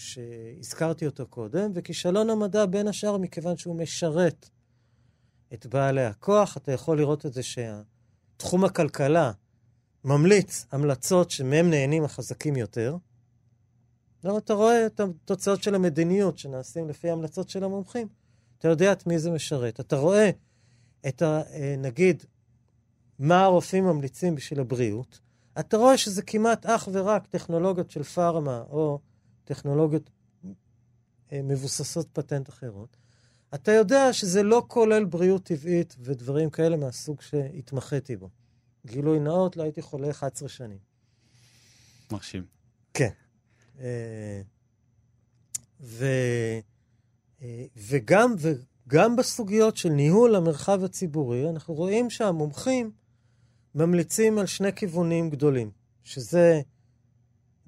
שהזכרתי 0.00 1.06
אותו 1.06 1.26
קודם, 1.26 1.70
וכישלון 1.74 2.30
המדע 2.30 2.66
בין 2.66 2.88
השאר 2.88 3.18
מכיוון 3.18 3.56
שהוא 3.56 3.76
משרת 3.76 4.48
את 5.54 5.66
בעלי 5.66 6.04
הכוח. 6.04 6.56
אתה 6.56 6.72
יכול 6.72 6.98
לראות 6.98 7.26
את 7.26 7.32
זה 7.32 7.40
שתחום 7.42 8.64
הכלכלה 8.64 9.32
ממליץ 10.04 10.66
המלצות 10.72 11.30
שמהם 11.30 11.70
נהנים 11.70 12.04
החזקים 12.04 12.56
יותר. 12.56 12.96
לא, 14.24 14.38
אתה 14.38 14.54
רואה 14.54 14.86
את 14.86 15.00
התוצאות 15.00 15.62
של 15.62 15.74
המדיניות 15.74 16.38
שנעשים 16.38 16.88
לפי 16.88 17.10
ההמלצות 17.10 17.48
של 17.48 17.64
המומחים. 17.64 18.08
אתה 18.58 18.68
יודע 18.68 18.92
את 18.92 19.06
מי 19.06 19.18
זה 19.18 19.30
משרת. 19.30 19.80
אתה 19.80 19.96
רואה 19.96 20.30
את 21.08 21.22
ה... 21.22 21.42
אה, 21.52 21.74
נגיד, 21.78 22.22
מה 23.18 23.44
הרופאים 23.44 23.84
ממליצים 23.84 24.34
בשביל 24.34 24.60
הבריאות, 24.60 25.20
אתה 25.60 25.76
רואה 25.76 25.98
שזה 25.98 26.22
כמעט 26.22 26.66
אך 26.66 26.88
ורק 26.92 27.26
טכנולוגיות 27.26 27.90
של 27.90 28.02
פארמה 28.02 28.62
או 28.70 29.00
טכנולוגיות 29.44 30.10
אה, 31.32 31.42
מבוססות 31.42 32.08
פטנט 32.12 32.48
אחרות. 32.48 32.96
אתה 33.54 33.72
יודע 33.72 34.12
שזה 34.12 34.42
לא 34.42 34.64
כולל 34.68 35.04
בריאות 35.04 35.44
טבעית 35.44 35.96
ודברים 36.00 36.50
כאלה 36.50 36.76
מהסוג 36.76 37.20
שהתמחיתי 37.20 38.16
בו. 38.16 38.28
גילוי 38.86 39.20
נאות, 39.20 39.56
לא 39.56 39.62
הייתי 39.62 39.82
חולה 39.82 40.10
11 40.10 40.48
שנים. 40.48 40.78
מרשים. 42.12 42.44
כן. 42.94 43.10
אה, 43.80 44.42
ו, 45.80 46.06
אה, 47.42 47.64
וגם, 47.76 48.34
וגם 48.38 49.16
בסוגיות 49.16 49.76
של 49.76 49.88
ניהול 49.88 50.34
המרחב 50.34 50.84
הציבורי, 50.84 51.50
אנחנו 51.50 51.74
רואים 51.74 52.10
שהמומחים 52.10 52.90
ממליצים 53.74 54.38
על 54.38 54.46
שני 54.46 54.72
כיוונים 54.72 55.30
גדולים, 55.30 55.70
שזה 56.04 56.60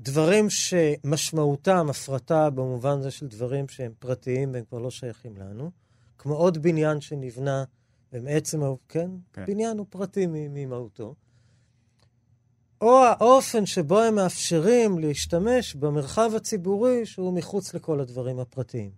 דברים 0.02 0.50
שמשמעותם 0.50 1.86
הפרטה 1.90 2.50
במובן 2.50 2.98
הזה 2.98 3.10
של 3.10 3.26
דברים 3.26 3.68
שהם 3.68 3.92
פרטיים 3.98 4.52
והם 4.52 4.64
כבר 4.64 4.78
לא 4.78 4.90
שייכים 4.90 5.36
לנו, 5.36 5.70
כמו 6.18 6.34
עוד 6.34 6.62
בניין 6.62 7.00
שנבנה 7.00 7.64
ומעצם, 8.12 8.60
כן? 8.88 9.10
כן, 9.32 9.44
בניין 9.46 9.78
הוא 9.78 9.86
פרטי 9.90 10.26
ממהותו. 10.28 11.14
או 12.80 13.04
האופן 13.04 13.66
שבו 13.66 14.00
הם 14.00 14.14
מאפשרים 14.14 14.98
להשתמש 14.98 15.74
במרחב 15.74 16.30
הציבורי 16.36 17.06
שהוא 17.06 17.32
מחוץ 17.32 17.74
לכל 17.74 18.00
הדברים 18.00 18.38
הפרטיים. 18.38 18.90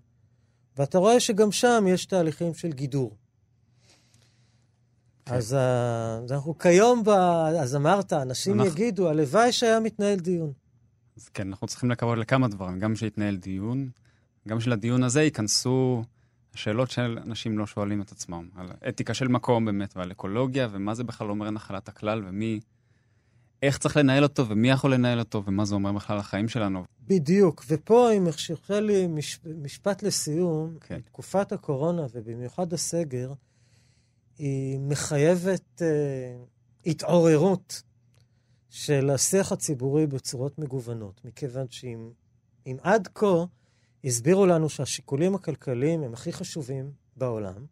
ואתה 0.77 0.99
רואה 0.99 1.21
שגם 1.21 1.53
שם 1.53 1.85
יש 1.89 2.07
תהליכים 2.07 2.55
של 2.55 2.73
גידור. 2.73 3.17
כן. 5.25 5.35
אז, 5.35 5.57
אז 6.25 6.33
אנחנו 6.33 6.59
כיום, 6.59 7.05
ב... 7.05 7.09
אז 7.09 7.77
אמרת, 7.77 8.13
אנשים 8.13 8.61
אנחנו... 8.61 8.73
יגידו, 8.73 9.09
הלוואי 9.09 9.53
שהיה 9.53 9.81
מתנהל 9.81 10.19
דיון. 10.19 10.53
אז 11.17 11.29
כן, 11.29 11.49
אנחנו 11.49 11.67
צריכים 11.67 11.91
לקוות 11.91 12.19
לכמה 12.19 12.49
דברים, 12.49 12.79
גם 12.79 12.97
שיתנהל 12.97 13.37
דיון, 13.37 13.89
גם 14.49 14.61
שלדיון 14.61 15.03
הזה 15.03 15.23
ייכנסו 15.23 16.03
השאלות 16.55 16.91
שאנשים 16.91 17.59
לא 17.59 17.67
שואלים 17.67 18.03
את 18.03 18.13
עצמם, 18.13 18.49
על 18.57 18.69
אתיקה 18.89 19.15
של 19.15 19.29
מקום 19.29 19.65
באמת, 19.65 19.97
ועל 19.97 20.13
אקולוגיה, 20.13 20.69
ומה 20.73 20.95
זה 20.95 21.05
בכלל 21.05 21.31
אומר 21.31 21.51
נחלת 21.51 21.89
הכלל, 21.89 22.23
ומי... 22.27 22.61
איך 23.63 23.79
צריך 23.79 23.97
לנהל 23.97 24.23
אותו, 24.23 24.49
ומי 24.49 24.71
יכול 24.71 24.95
לנהל 24.95 25.19
אותו, 25.19 25.43
ומה 25.47 25.65
זה 25.65 25.75
אומר 25.75 25.93
בכלל 25.93 26.19
לחיים 26.19 26.49
שלנו. 26.49 26.85
בדיוק, 27.07 27.65
ופה, 27.69 28.13
אם 28.13 28.27
יחשכה 28.27 28.81
לי 28.81 29.07
מש... 29.07 29.41
משפט 29.63 30.03
לסיום, 30.03 30.77
כן. 30.81 31.01
תקופת 31.01 31.53
הקורונה, 31.53 32.07
ובמיוחד 32.13 32.73
הסגר, 32.73 33.33
היא 34.39 34.79
מחייבת 34.79 35.83
uh, 35.83 36.89
התעוררות 36.91 37.83
של 38.75 39.11
השיח 39.11 39.53
הציבורי 39.53 40.07
בצורות 40.07 40.59
מגוונות, 40.59 41.21
מכיוון 41.25 41.67
שאם 41.71 42.77
עד 42.83 43.09
כה 43.15 43.45
הסבירו 44.05 44.47
לנו 44.47 44.69
שהשיקולים 44.69 45.35
הכלכליים 45.35 46.03
הם 46.03 46.15
הכי 46.15 46.33
חשובים 46.33 46.91
בעולם, 47.17 47.67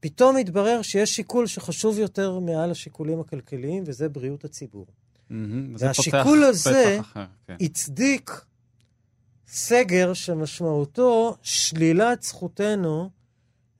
פתאום 0.00 0.36
התברר 0.36 0.82
שיש 0.82 1.16
שיקול 1.16 1.46
שחשוב 1.46 1.98
יותר 1.98 2.38
מעל 2.38 2.70
השיקולים 2.70 3.20
הכלכליים, 3.20 3.82
וזה 3.86 4.08
בריאות 4.08 4.44
הציבור. 4.44 4.86
Mm-hmm, 4.86 5.34
והשיקול 5.78 6.44
הזה 6.44 7.00
אחר, 7.00 7.24
כן. 7.46 7.56
הצדיק 7.60 8.30
סגר 9.46 10.12
שמשמעותו 10.12 11.36
שלילת 11.42 12.22
זכותנו 12.22 13.10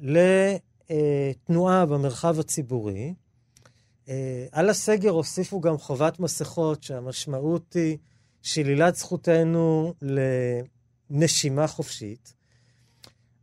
לתנועה 0.01 1.87
במרחב 1.87 2.41
הציבורי. 2.41 3.15
אה, 4.09 4.47
על 4.53 4.71
הסגר 4.71 5.11
הוסיפו 5.11 5.61
גם 5.61 5.79
חובת 5.79 6.21
מסכות, 6.21 6.83
שהמשמעות 6.83 7.73
היא 7.73 7.99
שלילת 8.43 8.97
זכותנו 8.97 9.95
לנשימה 11.11 11.67
חופשית. 11.67 12.35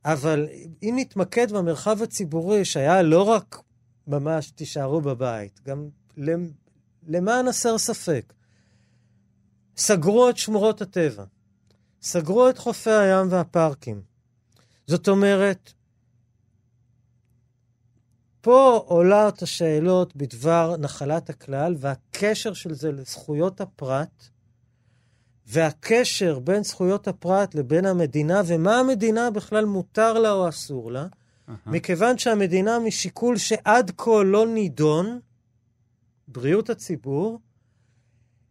אבל 0.05 0.47
אם 0.83 0.93
נתמקד 0.97 1.51
במרחב 1.51 2.01
הציבורי, 2.01 2.65
שהיה 2.65 3.01
לא 3.01 3.23
רק 3.23 3.61
ממש 4.07 4.51
תישארו 4.51 5.01
בבית, 5.01 5.59
גם 5.65 5.89
למען 7.07 7.47
הסר 7.47 7.77
ספק, 7.77 8.33
סגרו 9.77 10.29
את 10.29 10.37
שמורות 10.37 10.81
הטבע, 10.81 11.23
סגרו 12.01 12.49
את 12.49 12.57
חופי 12.57 12.91
הים 12.91 13.27
והפארקים. 13.29 14.01
זאת 14.87 15.07
אומרת, 15.07 15.73
פה 18.41 18.83
עולות 18.85 19.41
השאלות 19.41 20.15
בדבר 20.15 20.75
נחלת 20.79 21.29
הכלל 21.29 21.75
והקשר 21.79 22.53
של 22.53 22.73
זה 22.73 22.91
לזכויות 22.91 23.61
הפרט, 23.61 24.27
והקשר 25.47 26.39
בין 26.39 26.63
זכויות 26.63 27.07
הפרט 27.07 27.55
לבין 27.55 27.85
המדינה, 27.85 28.41
ומה 28.45 28.79
המדינה 28.79 29.31
בכלל 29.31 29.65
מותר 29.65 30.13
לה 30.13 30.31
או 30.31 30.49
אסור 30.49 30.91
לה, 30.91 31.05
uh-huh. 31.05 31.51
מכיוון 31.65 32.17
שהמדינה, 32.17 32.79
משיקול 32.79 33.37
שעד 33.37 33.91
כה 33.97 34.23
לא 34.25 34.47
נידון, 34.47 35.19
בריאות 36.27 36.69
הציבור, 36.69 37.39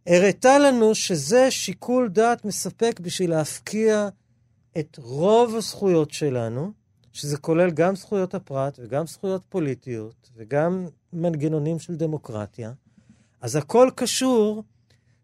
הראתה 0.07 0.59
לנו 0.59 0.95
שזה 0.95 1.51
שיקול 1.51 2.09
דעת 2.09 2.45
מספק 2.45 2.99
בשביל 2.99 3.29
להפקיע 3.29 4.09
את 4.79 4.97
רוב 5.01 5.55
הזכויות 5.55 6.11
שלנו, 6.11 6.78
שזה 7.19 7.37
כולל 7.37 7.71
גם 7.71 7.95
זכויות 7.95 8.35
הפרט 8.35 8.79
וגם 8.83 9.07
זכויות 9.07 9.45
פוליטיות 9.49 10.29
וגם 10.35 10.87
מנגנונים 11.13 11.79
של 11.79 11.95
דמוקרטיה. 11.95 12.71
אז 13.41 13.55
הכל 13.55 13.89
קשור, 13.95 14.63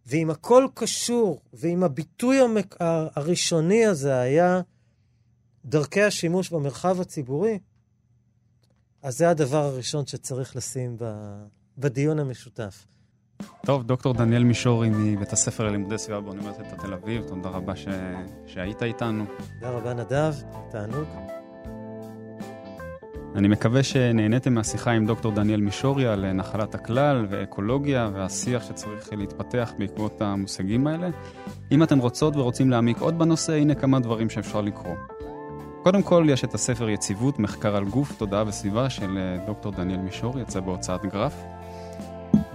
ואם 0.06 0.30
הכל 0.30 0.68
קשור, 0.74 1.42
ואם 1.54 1.84
הביטוי 1.84 2.40
המק... 2.40 2.76
הראשוני 3.16 3.86
הזה 3.86 4.20
היה 4.20 4.62
דרכי 5.66 6.02
השימוש 6.02 6.50
במרחב 6.50 7.02
הציבורי, 7.02 7.60
אז 9.02 9.18
זה 9.18 9.30
הדבר 9.30 9.64
הראשון 9.64 10.06
שצריך 10.06 10.56
לשים 10.56 10.98
בדיון 11.78 12.20
המשותף. 12.20 12.88
טוב, 13.66 13.84
דוקטור 13.84 14.14
דניאל 14.14 14.44
מישורי 14.44 14.90
מבית 14.90 15.34
הספר 15.34 15.64
ללימודי 15.64 15.98
סביבה 15.98 16.22
באוניברסיטת 16.22 16.80
תל 16.80 16.94
אביב, 16.94 17.28
תודה 17.28 17.50
רבה 17.50 17.76
ש... 17.76 17.88
שהיית 18.48 18.84
איתנו. 18.84 19.26
תודה 19.60 19.72
רבה, 19.72 19.94
נדב, 19.94 20.34
תענוג. 20.72 21.45
אני 23.36 23.48
מקווה 23.48 23.84
שנהניתם 23.84 24.54
מהשיחה 24.54 24.92
עם 24.92 25.06
דוקטור 25.06 25.32
דניאל 25.32 25.62
מישורי 25.62 26.08
על 26.08 26.34
נחלת 26.34 26.76
הכלל 26.76 27.26
ואקולוגיה 27.30 28.10
והשיח 28.14 28.64
שצריך 28.64 29.10
להתפתח 29.12 29.74
בעקבות 29.80 30.22
המושגים 30.22 30.88
האלה. 30.88 31.10
אם 31.72 31.84
אתם 31.84 32.00
רוצות 32.00 32.36
ורוצים 32.36 32.70
להעמיק 32.70 33.00
עוד 33.00 33.20
בנושא, 33.20 33.54
הנה 33.54 33.76
כמה 33.76 34.00
דברים 34.00 34.30
שאפשר 34.30 34.62
לקרוא. 34.62 34.96
קודם 35.84 36.02
כל, 36.02 36.26
יש 36.30 36.44
את 36.44 36.54
הספר 36.54 36.90
יציבות, 36.90 37.40
מחקר 37.40 37.76
על 37.76 37.86
גוף, 37.86 38.18
תודעה 38.18 38.44
וסביבה 38.48 38.90
של 38.90 39.18
אה, 39.18 39.46
דוקטור 39.46 39.72
דניאל 39.72 40.00
מישורי, 40.00 40.42
יצא 40.42 40.60
בהוצאת 40.60 41.06
גרף. 41.06 41.44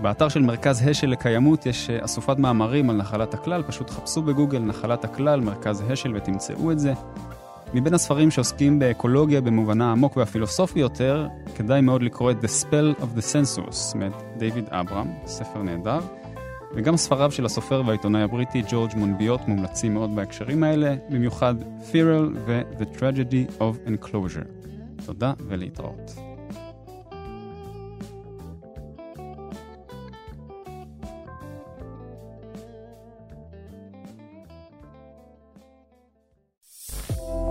באתר 0.03 0.29
של 0.29 0.43
מרכז 0.43 0.89
השל 0.89 1.07
לקיימות 1.07 1.67
יש 1.67 1.91
אה, 1.91 2.05
אסופת 2.05 2.39
מאמרים 2.39 2.91
על 2.91 2.97
נחלת 2.97 3.35
הכלל, 3.35 3.63
פשוט 3.63 3.91
חפשו 3.91 4.23
בגוגל 4.23 4.59
נחלת 4.59 5.05
הכלל, 5.05 5.41
מרכז 5.41 5.85
השל 5.91 6.17
ותמצאו 6.17 6.73
את 6.73 6.79
זה. 6.79 6.93
מבין 7.75 7.95
הספרים 7.95 8.31
שעוסקים 8.31 8.79
באקולוגיה 8.79 9.41
במובנה 9.41 9.89
העמוק 9.89 10.17
והפילוסופי 10.17 10.81
יותר, 10.81 11.27
כדאי 11.55 11.81
מאוד 11.81 12.03
לקרוא 12.03 12.31
את 12.31 12.37
The 12.45 12.65
Spell 12.65 13.01
of 13.01 13.19
the 13.19 13.23
Census 13.33 13.97
מאת 13.99 14.13
דיוויד 14.37 14.65
אברהם, 14.69 15.09
ספר 15.27 15.63
נהדר, 15.63 16.01
וגם 16.75 16.97
ספריו 16.97 17.31
של 17.31 17.45
הסופר 17.45 17.83
והעיתונאי 17.87 18.23
הבריטי 18.23 18.63
ג'ורג' 18.71 18.91
מונביוט 18.97 19.41
מומלצים 19.47 19.95
מאוד 19.95 20.17
בהקשרים 20.17 20.63
האלה, 20.63 20.95
במיוחד 21.11 21.55
Feral 21.61 22.39
ו-The 22.47 22.99
Tragedy 22.99 23.61
of 23.61 23.89
Enclosure. 23.89 24.71
תודה 25.07 25.33
ולהתראות. 25.49 26.30